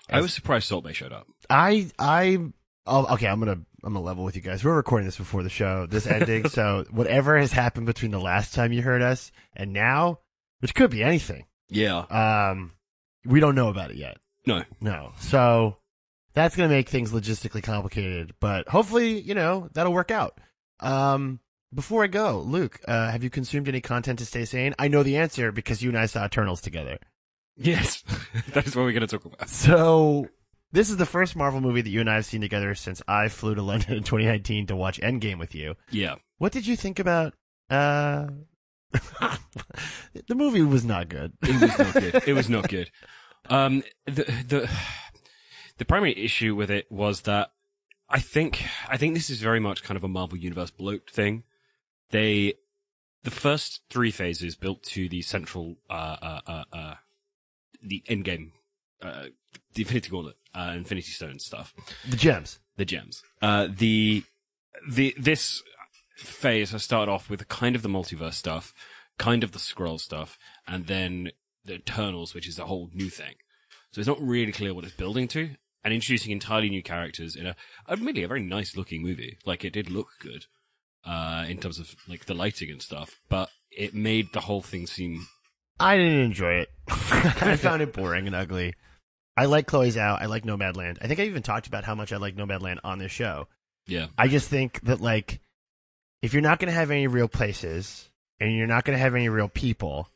I 0.10 0.20
was 0.20 0.34
surprised 0.34 0.68
Salt 0.68 0.84
Bae 0.84 0.92
showed 0.92 1.13
up. 1.13 1.28
I 1.50 1.89
I 1.98 2.38
oh, 2.86 3.13
okay. 3.13 3.26
I'm 3.28 3.39
gonna 3.39 3.54
I'm 3.54 3.94
gonna 3.94 4.02
level 4.02 4.26
with 4.26 4.36
you 4.36 4.42
guys. 4.42 4.65
We're 4.65 4.76
recording 4.76 5.06
this 5.06 5.15
before 5.15 5.44
the 5.44 5.50
show, 5.50 5.86
this 5.86 6.06
ending. 6.08 6.50
so 6.50 6.84
whatever 6.92 7.38
has 7.38 7.54
happened 7.54 7.86
between 7.86 8.12
the 8.12 8.20
last 8.20 8.54
time 8.54 8.74
you 8.74 8.82
heard 8.82 9.02
us 9.02 9.32
and 9.56 9.72
now, 9.72 10.20
which 10.60 10.76
could 10.76 10.92
be 10.92 11.04
anything, 11.04 11.46
Yeah. 11.70 12.00
um, 12.00 12.74
we 13.24 13.39
don't 13.39 13.56
know 13.56 13.70
about 13.70 13.92
it 13.92 13.96
yet. 13.96 14.18
No. 14.46 14.65
No. 14.82 15.13
So 15.22 15.78
that's 16.34 16.58
gonna 16.58 16.68
make 16.68 16.89
things 16.89 17.13
logistically 17.13 17.63
complicated, 17.63 18.34
but 18.42 18.68
hopefully, 18.68 19.22
you 19.22 19.36
know, 19.36 19.70
that'll 19.72 19.94
work 19.94 20.12
out. 20.12 20.38
Um, 20.82 21.39
before 21.74 22.04
I 22.04 22.08
go, 22.08 22.42
Luke, 22.42 22.82
uh, 22.89 23.10
have 23.10 23.24
you 23.24 23.30
consumed 23.30 23.70
any 23.70 23.80
content 23.80 24.20
to 24.20 24.26
stay 24.26 24.44
sane? 24.44 24.76
I 24.78 24.89
know 24.89 25.02
the 25.02 25.15
answer 25.15 25.54
because 25.54 25.82
you 25.82 25.88
and 25.88 25.98
I 25.98 26.08
saw 26.08 26.26
Eternals 26.26 26.60
together. 26.60 26.98
Yes. 27.60 28.04
that 28.54 28.65
is 28.65 28.76
what 28.76 28.84
we're 28.84 28.93
going 28.93 29.06
to 29.06 29.08
talk 29.08 29.26
about. 29.26 29.50
So 29.50 30.28
This 30.72 30.89
is 30.89 30.98
the 30.98 31.06
first 31.06 31.36
Marvel 31.36 31.62
movie 31.62 31.82
that 31.82 31.89
you 31.89 32.00
and 32.00 32.10
I 32.10 32.15
have 32.15 32.26
seen 32.26 32.41
together 32.41 32.74
since 32.76 33.02
I 33.08 33.28
flew 33.28 33.54
to 33.56 33.62
London 33.62 33.93
in 33.98 34.04
2019 34.04 34.67
to 34.67 34.76
watch 34.76 35.00
Endgame 35.02 35.39
with 35.39 35.54
you. 35.54 35.76
Yeah. 35.91 36.15
What 36.38 36.52
did 36.52 36.65
you 36.65 36.76
think 36.76 37.00
about? 37.00 37.34
uh 37.69 38.28
The 40.28 40.36
movie 40.36 40.62
was 40.62 40.84
not 40.86 41.10
good. 41.10 41.34
It 41.43 41.62
was 41.62 41.78
not 41.78 41.93
good. 41.93 42.24
It 42.28 42.34
was 42.34 42.50
not 42.50 42.69
good. 42.69 42.89
Um, 43.50 43.84
the 44.06 44.24
the 44.48 44.69
the 45.78 45.86
primary 45.86 46.17
issue 46.17 46.56
with 46.56 46.69
it 46.72 46.91
was 46.91 47.22
that 47.22 47.52
I 48.10 48.19
think 48.19 48.63
I 48.88 48.98
think 48.98 49.13
this 49.13 49.30
is 49.30 49.41
very 49.41 49.60
much 49.60 49.84
kind 49.84 49.98
of 49.98 50.04
a 50.04 50.08
Marvel 50.08 50.38
Universe 50.38 50.72
bloat 50.72 51.10
thing. 51.10 51.43
They 52.12 52.56
the 53.24 53.32
first 53.32 53.82
three 53.89 54.12
phases 54.12 54.56
built 54.56 54.84
to 54.84 55.10
the 55.10 55.22
central 55.22 55.78
uh 55.89 56.17
uh 56.22 56.41
uh, 56.48 56.63
uh 56.74 56.88
the 57.82 58.04
end 58.08 58.26
game 58.26 58.52
uh 59.02 59.26
the 59.74 59.82
Infinity 59.84 60.10
Gauntlet 60.10 60.36
uh 60.54 60.74
Infinity 60.76 61.12
Stone 61.12 61.39
stuff 61.39 61.74
The 62.10 62.18
gems. 62.18 62.60
the 62.78 62.86
gems. 62.86 63.24
Uh, 63.42 63.68
the 63.70 64.24
the 64.89 65.13
this 65.18 65.62
phase 66.15 66.72
has 66.72 66.84
started 66.84 67.12
off 67.12 67.30
with 67.30 67.48
kind 67.48 67.76
of 67.76 67.82
the 67.82 67.89
multiverse 67.89 68.34
stuff, 68.34 68.74
kind 69.18 69.44
of 69.44 69.52
the 69.52 69.60
scroll 69.60 69.98
stuff, 69.98 70.38
and 70.68 70.88
then 70.88 71.32
the 71.65 71.76
Eternals, 71.76 72.34
which 72.34 72.48
is 72.48 72.60
a 72.60 72.65
whole 72.65 72.89
new 72.94 73.10
thing. 73.10 73.36
So 73.92 74.00
it's 74.00 74.08
not 74.08 74.22
really 74.22 74.52
clear 74.52 74.74
what 74.74 74.84
it's 74.86 74.94
building 74.94 75.28
to, 75.30 75.52
and 75.84 75.94
introducing 75.94 76.32
entirely 76.32 76.70
new 76.70 76.84
characters 76.84 77.36
in 77.36 77.46
a 77.48 77.56
admittedly 77.89 78.24
a 78.24 78.28
very 78.28 78.44
nice 78.44 78.76
looking 78.78 79.02
movie. 79.02 79.38
Like 79.46 79.63
it 79.65 79.74
did 79.74 79.89
look 79.89 80.10
good, 80.20 80.46
uh, 81.06 81.46
in 81.48 81.58
terms 81.60 81.80
of 81.80 81.96
like 82.08 82.26
the 82.26 82.34
lighting 82.34 82.70
and 82.70 82.82
stuff, 82.82 83.20
but 83.30 83.50
it 83.72 83.94
made 83.94 84.34
the 84.34 84.42
whole 84.42 84.62
thing 84.62 84.88
seem 84.88 85.28
I 85.80 85.98
didn't 85.98 86.20
enjoy 86.20 86.54
it. 86.56 86.70
I 86.89 87.56
found 87.56 87.82
it 87.82 87.94
boring 87.94 88.28
and 88.28 88.36
ugly. 88.36 88.74
I 89.38 89.46
like 89.46 89.68
Chloé 89.68 89.94
Zhao. 89.94 90.22
I 90.22 90.26
like 90.26 90.44
Nomadland. 90.44 90.98
I 91.02 91.08
think 91.08 91.20
I 91.20 91.24
even 91.24 91.44
talked 91.44 91.68
about 91.68 91.86
how 91.86 91.96
much 91.96 92.12
I 92.12 92.18
like 92.18 92.36
Nomadland 92.36 92.80
on 92.84 93.00
this 93.00 93.12
show. 93.12 93.48
yeah 93.88 94.08
I 94.18 94.28
just 94.28 94.50
think 94.50 94.82
that 94.82 95.00
like 95.00 95.39
if 96.22 96.34
you're 96.34 96.42
not 96.42 96.60
going 96.60 96.68
to 96.68 96.74
have 96.78 96.92
any 96.92 97.08
real 97.08 97.30
places 97.30 98.10
and 98.39 98.54
you're 98.54 98.68
not 98.68 98.84
going 98.84 98.98
to 98.98 99.02
have 99.02 99.15
any 99.15 99.30
real 99.30 99.48
people, 99.48 100.10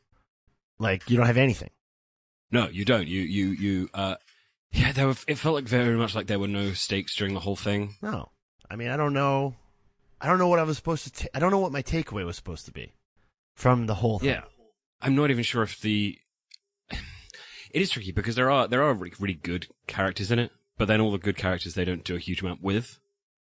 like 0.78 1.08
you 1.08 1.16
don't 1.16 1.26
have 1.26 1.38
anything. 1.38 1.70
No, 2.50 2.68
you 2.68 2.84
don't. 2.84 3.08
You 3.08 3.22
you 3.22 3.46
you. 3.48 3.88
Uh, 3.94 4.16
yeah, 4.70 4.92
there 4.92 5.06
were. 5.06 5.16
It 5.26 5.38
felt 5.38 5.54
like 5.54 5.64
very 5.64 5.96
much 5.96 6.14
like 6.14 6.26
there 6.26 6.38
were 6.38 6.48
no 6.48 6.72
stakes 6.72 7.16
during 7.16 7.34
the 7.34 7.40
whole 7.40 7.56
thing. 7.56 7.96
No. 8.02 8.30
I 8.70 8.76
mean, 8.76 8.88
I 8.88 8.96
don't 8.96 9.14
know. 9.14 9.54
I 10.20 10.28
don't 10.28 10.38
know 10.38 10.48
what 10.48 10.58
I 10.58 10.62
was 10.62 10.76
supposed 10.76 11.04
to. 11.04 11.10
Ta- 11.12 11.28
I 11.34 11.38
don't 11.38 11.50
know 11.50 11.58
what 11.58 11.72
my 11.72 11.82
takeaway 11.82 12.24
was 12.24 12.36
supposed 12.36 12.66
to 12.66 12.72
be 12.72 12.92
from 13.54 13.86
the 13.86 13.94
whole 13.94 14.18
thing. 14.18 14.28
Yeah, 14.30 14.42
I'm 15.02 15.14
not 15.14 15.30
even 15.30 15.44
sure 15.44 15.62
if 15.62 15.80
the. 15.80 16.18
It 17.70 17.82
is 17.82 17.90
tricky 17.90 18.12
because 18.12 18.36
there 18.36 18.52
are 18.52 18.68
there 18.68 18.84
are 18.84 18.94
really, 18.94 19.14
really 19.18 19.34
good 19.34 19.66
characters 19.88 20.30
in 20.30 20.38
it, 20.38 20.52
but 20.78 20.86
then 20.86 21.00
all 21.00 21.10
the 21.10 21.18
good 21.18 21.36
characters 21.36 21.74
they 21.74 21.84
don't 21.84 22.04
do 22.04 22.14
a 22.14 22.20
huge 22.20 22.40
amount 22.40 22.62
with. 22.62 23.00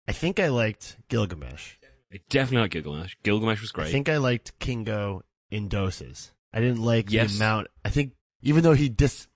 I 0.07 0.13
think 0.13 0.39
I 0.39 0.47
liked 0.47 0.95
Gilgamesh. 1.09 1.73
I 2.13 2.21
definitely 2.29 2.61
like 2.61 2.71
Gilgamesh. 2.71 3.15
Gilgamesh 3.23 3.59
was 3.59 3.73
great. 3.73 3.87
I 3.87 3.91
think 3.91 4.07
I 4.07 4.17
liked 4.17 4.57
Kingo 4.59 5.23
in 5.51 5.67
doses. 5.67 6.31
I 6.53 6.61
didn't 6.61 6.81
like 6.81 7.11
Yes. 7.11 7.31
the 7.31 7.37
amount. 7.43 7.67
I 7.83 7.89
think 7.89 8.13
even 8.41 8.63
though 8.63 8.71
he 8.73 8.87
dis, 8.87 9.27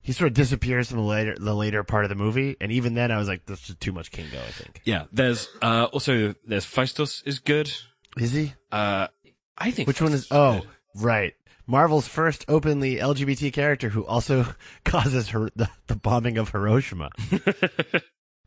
he 0.00 0.10
sort 0.12 0.26
of 0.28 0.34
disappears 0.34 0.90
in 0.90 0.96
the 0.96 1.04
later 1.04 1.36
the 1.38 1.54
later 1.54 1.84
part 1.84 2.04
of 2.04 2.08
the 2.08 2.16
movie, 2.16 2.56
and 2.60 2.72
even 2.72 2.94
then 2.94 3.12
I 3.12 3.18
was 3.18 3.28
like, 3.28 3.46
this 3.46 3.70
is 3.70 3.76
too 3.76 3.92
much 3.92 4.10
Kingo. 4.10 4.40
I 4.40 4.50
think 4.50 4.80
yeah, 4.84 5.04
there's 5.12 5.48
uh 5.62 5.84
also 5.92 6.34
there's 6.44 6.66
Phastos 6.66 7.22
is 7.24 7.38
good. 7.38 7.70
is 8.18 8.32
he? 8.32 8.54
Uh, 8.72 9.06
I 9.56 9.70
think 9.70 9.86
Which 9.86 10.02
one 10.02 10.12
is? 10.14 10.26
Oh, 10.32 10.60
good. 10.60 10.68
Right. 10.96 11.34
Marvel's 11.66 12.06
first 12.06 12.44
openly 12.48 12.96
LGBT 12.96 13.52
character 13.52 13.88
who 13.88 14.06
also 14.06 14.46
causes 14.84 15.30
her, 15.30 15.50
the, 15.56 15.68
the 15.88 15.96
bombing 15.96 16.38
of 16.38 16.50
Hiroshima. 16.50 17.10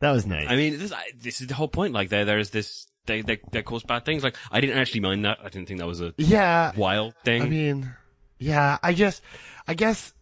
that 0.00 0.10
was 0.10 0.26
nice. 0.26 0.46
I 0.48 0.56
mean, 0.56 0.78
this 0.78 0.92
I, 0.92 1.10
this 1.20 1.40
is 1.40 1.46
the 1.46 1.54
whole 1.54 1.68
point. 1.68 1.92
Like 1.92 2.08
there 2.08 2.24
there 2.24 2.38
is 2.38 2.50
this 2.50 2.86
they 3.06 3.22
they 3.22 3.40
they 3.52 3.62
cause 3.62 3.82
bad 3.82 4.04
things. 4.04 4.24
Like 4.24 4.36
I 4.50 4.60
didn't 4.60 4.78
actually 4.78 5.00
mind 5.00 5.24
that. 5.24 5.38
I 5.40 5.48
didn't 5.48 5.68
think 5.68 5.80
that 5.80 5.86
was 5.86 6.00
a 6.00 6.14
yeah, 6.16 6.72
wild 6.76 7.14
thing. 7.24 7.42
I 7.42 7.48
mean, 7.48 7.94
yeah, 8.38 8.78
I 8.82 8.94
just, 8.94 9.22
I 9.68 9.74
guess, 9.74 10.14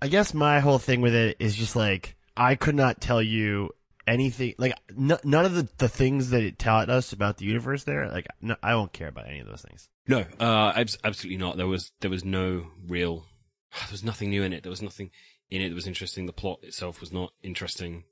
I 0.00 0.08
guess 0.08 0.32
my 0.32 0.60
whole 0.60 0.78
thing 0.78 1.00
with 1.00 1.14
it 1.14 1.36
is 1.38 1.54
just 1.54 1.76
like 1.76 2.16
I 2.36 2.54
could 2.54 2.74
not 2.74 3.00
tell 3.00 3.22
you 3.22 3.70
anything. 4.06 4.54
Like 4.56 4.74
n- 4.90 5.18
none 5.22 5.44
of 5.44 5.54
the 5.54 5.68
the 5.78 5.88
things 5.88 6.30
that 6.30 6.42
it 6.42 6.58
taught 6.58 6.88
us 6.88 7.12
about 7.12 7.36
the 7.36 7.44
universe 7.44 7.84
there. 7.84 8.08
Like 8.08 8.26
no, 8.40 8.56
I 8.62 8.74
won't 8.74 8.92
care 8.92 9.08
about 9.08 9.28
any 9.28 9.40
of 9.40 9.46
those 9.46 9.62
things. 9.62 9.88
No, 10.06 10.24
uh, 10.40 10.72
abs- 10.74 10.98
absolutely 11.04 11.38
not. 11.38 11.56
There 11.56 11.66
was 11.66 11.92
there 12.00 12.10
was 12.10 12.24
no 12.24 12.66
real, 12.86 13.26
there 13.78 13.88
was 13.92 14.04
nothing 14.04 14.30
new 14.30 14.42
in 14.42 14.52
it. 14.52 14.62
There 14.62 14.70
was 14.70 14.82
nothing 14.82 15.10
in 15.50 15.62
it 15.62 15.68
that 15.68 15.74
was 15.74 15.86
interesting. 15.86 16.26
The 16.26 16.32
plot 16.32 16.60
itself 16.62 17.00
was 17.00 17.12
not 17.12 17.32
interesting. 17.42 18.04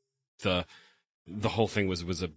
The 0.43 0.67
the 1.27 1.49
whole 1.51 1.69
thing 1.69 1.89
was 1.89 2.05
was 2.05 2.23
a 2.23 2.31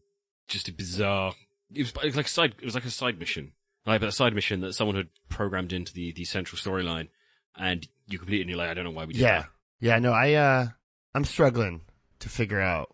just 0.48 0.68
a 0.68 0.74
bizarre. 0.74 1.34
It 1.74 1.94
was 2.04 2.16
like 2.16 2.26
a 2.26 2.30
side. 2.30 2.56
It 2.60 2.66
was 2.66 2.76
like 2.76 2.86
a 2.86 2.90
side 2.92 3.20
mission, 3.20 3.54
like 3.86 4.00
but 4.02 4.10
a 4.10 4.12
side 4.12 4.34
mission 4.36 4.62
that 4.62 4.74
someone 4.74 4.96
had 4.96 5.10
programmed 5.30 5.74
into 5.74 5.94
the 5.94 6.12
the 6.12 6.26
central 6.26 6.58
storyline, 6.60 7.10
and 7.56 7.88
you 8.08 8.18
complete 8.18 8.40
it 8.40 8.42
and 8.42 8.50
you're 8.50 8.58
like, 8.60 8.70
I 8.70 8.74
don't 8.74 8.84
know 8.84 8.92
why 8.92 9.06
we 9.06 9.14
did 9.14 9.22
Yeah, 9.22 9.40
that. 9.42 9.50
yeah. 9.80 10.00
No, 10.00 10.12
I 10.14 10.34
uh, 10.34 10.68
I'm 11.16 11.26
struggling 11.26 11.82
to 12.20 12.30
figure 12.30 12.60
out 12.62 12.94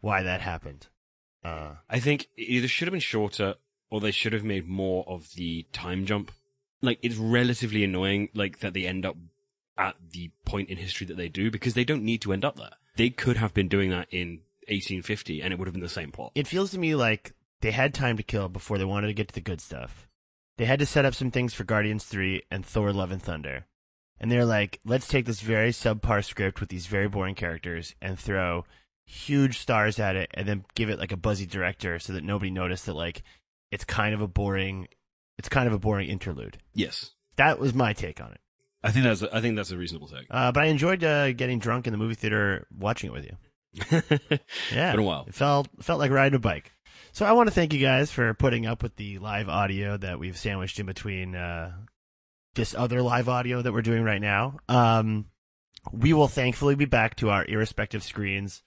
why 0.00 0.22
that 0.22 0.40
happened. 0.40 0.86
Uh, 1.44 1.76
I 1.90 1.98
think 1.98 2.28
it 2.36 2.42
either 2.42 2.68
should 2.68 2.86
have 2.88 2.92
been 2.92 3.00
shorter 3.00 3.54
or 3.92 4.00
they 4.00 4.10
should 4.10 4.32
have 4.32 4.42
made 4.42 4.66
more 4.66 5.04
of 5.06 5.34
the 5.34 5.66
time 5.70 6.06
jump. 6.06 6.32
Like 6.80 6.98
it's 7.02 7.16
relatively 7.16 7.84
annoying, 7.84 8.30
like 8.34 8.60
that 8.60 8.72
they 8.72 8.86
end 8.86 9.04
up 9.04 9.16
at 9.76 9.96
the 10.12 10.30
point 10.46 10.70
in 10.70 10.78
history 10.78 11.06
that 11.06 11.18
they 11.18 11.28
do 11.28 11.50
because 11.50 11.74
they 11.74 11.84
don't 11.84 12.02
need 12.02 12.22
to 12.22 12.32
end 12.32 12.42
up 12.42 12.56
there. 12.56 12.70
They 12.96 13.10
could 13.10 13.36
have 13.36 13.52
been 13.52 13.68
doing 13.68 13.90
that 13.90 14.08
in 14.10 14.40
1850 14.68 15.42
and 15.42 15.52
it 15.52 15.58
would 15.58 15.68
have 15.68 15.74
been 15.74 15.82
the 15.82 15.88
same 15.90 16.10
plot. 16.10 16.32
it 16.34 16.46
feels 16.46 16.70
to 16.70 16.78
me 16.78 16.94
like 16.94 17.34
they 17.60 17.70
had 17.70 17.92
time 17.92 18.16
to 18.16 18.22
kill 18.22 18.48
before 18.48 18.78
they 18.78 18.84
wanted 18.84 19.08
to 19.08 19.12
get 19.12 19.28
to 19.28 19.34
the 19.34 19.40
good 19.42 19.60
stuff. 19.60 20.08
They 20.56 20.64
had 20.64 20.78
to 20.78 20.86
set 20.86 21.04
up 21.04 21.14
some 21.14 21.30
things 21.30 21.52
for 21.52 21.64
Guardians 21.64 22.04
3 22.04 22.42
and 22.50 22.64
Thor 22.64 22.92
Love 22.94 23.12
and 23.12 23.22
Thunder. 23.22 23.66
And 24.18 24.32
they're 24.32 24.46
like, 24.46 24.80
let's 24.86 25.08
take 25.08 25.26
this 25.26 25.40
very 25.40 25.70
subpar 25.70 26.24
script 26.24 26.60
with 26.60 26.70
these 26.70 26.86
very 26.86 27.08
boring 27.08 27.34
characters 27.34 27.94
and 28.00 28.18
throw 28.18 28.64
huge 29.04 29.58
stars 29.58 29.98
at 29.98 30.16
it 30.16 30.30
and 30.32 30.48
then 30.48 30.64
give 30.74 30.88
it 30.88 30.98
like 30.98 31.12
a 31.12 31.16
buzzy 31.16 31.44
director 31.44 31.98
so 31.98 32.14
that 32.14 32.24
nobody 32.24 32.50
noticed 32.50 32.86
that 32.86 32.94
like 32.94 33.22
it's 33.72 33.84
kind 33.84 34.14
of 34.14 34.20
a 34.20 34.28
boring 34.28 34.86
it's 35.38 35.48
kind 35.48 35.66
of 35.66 35.72
a 35.72 35.78
boring 35.78 36.08
interlude. 36.08 36.58
Yes, 36.74 37.10
That 37.36 37.58
was 37.58 37.74
my 37.74 37.94
take 37.94 38.20
on 38.20 38.30
it. 38.30 38.40
I 38.84 38.90
think 38.90 39.04
that's 39.04 39.22
a, 39.22 39.34
I 39.34 39.40
think 39.40 39.56
that's 39.56 39.70
a 39.70 39.76
reasonable 39.76 40.08
take. 40.08 40.26
Uh, 40.30 40.52
but 40.52 40.62
I 40.64 40.66
enjoyed 40.66 41.02
uh, 41.02 41.32
getting 41.32 41.58
drunk 41.58 41.86
in 41.86 41.92
the 41.92 41.98
movie 41.98 42.14
theater 42.14 42.66
watching 42.76 43.10
it 43.10 43.12
with 43.12 43.24
you. 43.24 43.36
Yeah, 44.72 44.92
Been 44.92 45.00
a 45.00 45.02
while. 45.02 45.24
It 45.26 45.34
felt 45.34 45.68
felt 45.80 45.98
like 45.98 46.10
riding 46.10 46.36
a 46.36 46.40
bike. 46.40 46.72
So 47.12 47.26
I 47.26 47.32
want 47.32 47.48
to 47.48 47.54
thank 47.54 47.72
you 47.72 47.80
guys 47.80 48.10
for 48.10 48.34
putting 48.34 48.66
up 48.66 48.82
with 48.82 48.96
the 48.96 49.18
live 49.18 49.48
audio 49.48 49.96
that 49.96 50.18
we've 50.18 50.36
sandwiched 50.36 50.78
in 50.78 50.86
between 50.86 51.34
uh, 51.34 51.72
this 52.54 52.74
other 52.74 53.02
live 53.02 53.28
audio 53.28 53.62
that 53.62 53.72
we're 53.72 53.82
doing 53.82 54.02
right 54.02 54.20
now. 54.20 54.58
Um, 54.68 55.26
we 55.92 56.12
will 56.12 56.28
thankfully 56.28 56.74
be 56.74 56.84
back 56.84 57.16
to 57.16 57.30
our 57.30 57.44
irrespective 57.44 58.02
screens 58.02 58.62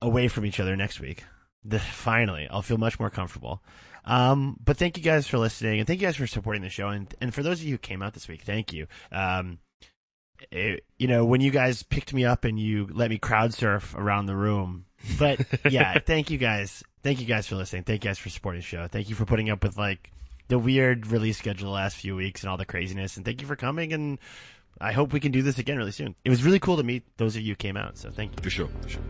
away 0.00 0.28
from 0.28 0.46
each 0.46 0.60
other 0.60 0.76
next 0.76 1.00
week. 1.00 1.24
The, 1.64 1.78
finally, 1.78 2.46
I'll 2.50 2.62
feel 2.62 2.78
much 2.78 2.98
more 2.98 3.10
comfortable. 3.10 3.62
Um, 4.04 4.56
but 4.64 4.76
thank 4.76 4.96
you 4.96 5.02
guys 5.02 5.26
for 5.26 5.38
listening 5.38 5.78
and 5.78 5.86
thank 5.86 6.00
you 6.00 6.06
guys 6.06 6.16
for 6.16 6.26
supporting 6.26 6.62
the 6.62 6.68
show. 6.68 6.88
And, 6.88 7.12
and 7.20 7.34
for 7.34 7.42
those 7.42 7.60
of 7.60 7.66
you 7.66 7.72
who 7.74 7.78
came 7.78 8.02
out 8.02 8.14
this 8.14 8.28
week, 8.28 8.42
thank 8.42 8.72
you. 8.72 8.86
Um, 9.12 9.58
it- 10.50 10.84
you 10.98 11.06
know, 11.08 11.24
when 11.24 11.40
you 11.40 11.50
guys 11.50 11.82
picked 11.82 12.12
me 12.12 12.24
up 12.24 12.44
and 12.44 12.58
you 12.58 12.88
let 12.92 13.10
me 13.10 13.18
crowd 13.18 13.54
surf 13.54 13.94
around 13.96 14.26
the 14.26 14.36
room. 14.36 14.86
But 15.18 15.40
yeah, 15.70 15.98
thank 15.98 16.30
you 16.30 16.38
guys. 16.38 16.82
Thank 17.02 17.20
you 17.20 17.26
guys 17.26 17.46
for 17.46 17.56
listening. 17.56 17.84
Thank 17.84 18.04
you 18.04 18.10
guys 18.10 18.18
for 18.18 18.28
supporting 18.28 18.60
the 18.60 18.66
show. 18.66 18.86
Thank 18.88 19.08
you 19.08 19.14
for 19.14 19.24
putting 19.24 19.48
up 19.50 19.62
with 19.62 19.76
like 19.78 20.12
the 20.48 20.58
weird 20.58 21.06
release 21.06 21.38
schedule 21.38 21.68
the 21.68 21.74
last 21.74 21.96
few 21.96 22.16
weeks 22.16 22.42
and 22.42 22.50
all 22.50 22.56
the 22.56 22.66
craziness. 22.66 23.16
And 23.16 23.24
thank 23.24 23.40
you 23.40 23.46
for 23.46 23.56
coming. 23.56 23.92
And 23.92 24.18
I 24.80 24.92
hope 24.92 25.12
we 25.12 25.20
can 25.20 25.32
do 25.32 25.42
this 25.42 25.58
again 25.58 25.78
really 25.78 25.92
soon. 25.92 26.14
It 26.24 26.30
was 26.30 26.42
really 26.42 26.58
cool 26.58 26.76
to 26.76 26.82
meet 26.82 27.04
those 27.16 27.36
of 27.36 27.42
you 27.42 27.52
who 27.52 27.56
came 27.56 27.76
out. 27.76 27.96
So 27.98 28.10
thank 28.10 28.32
you. 28.32 28.42
For 28.42 28.50
sure, 28.50 28.68
for 28.82 28.88
sure. 28.88 29.02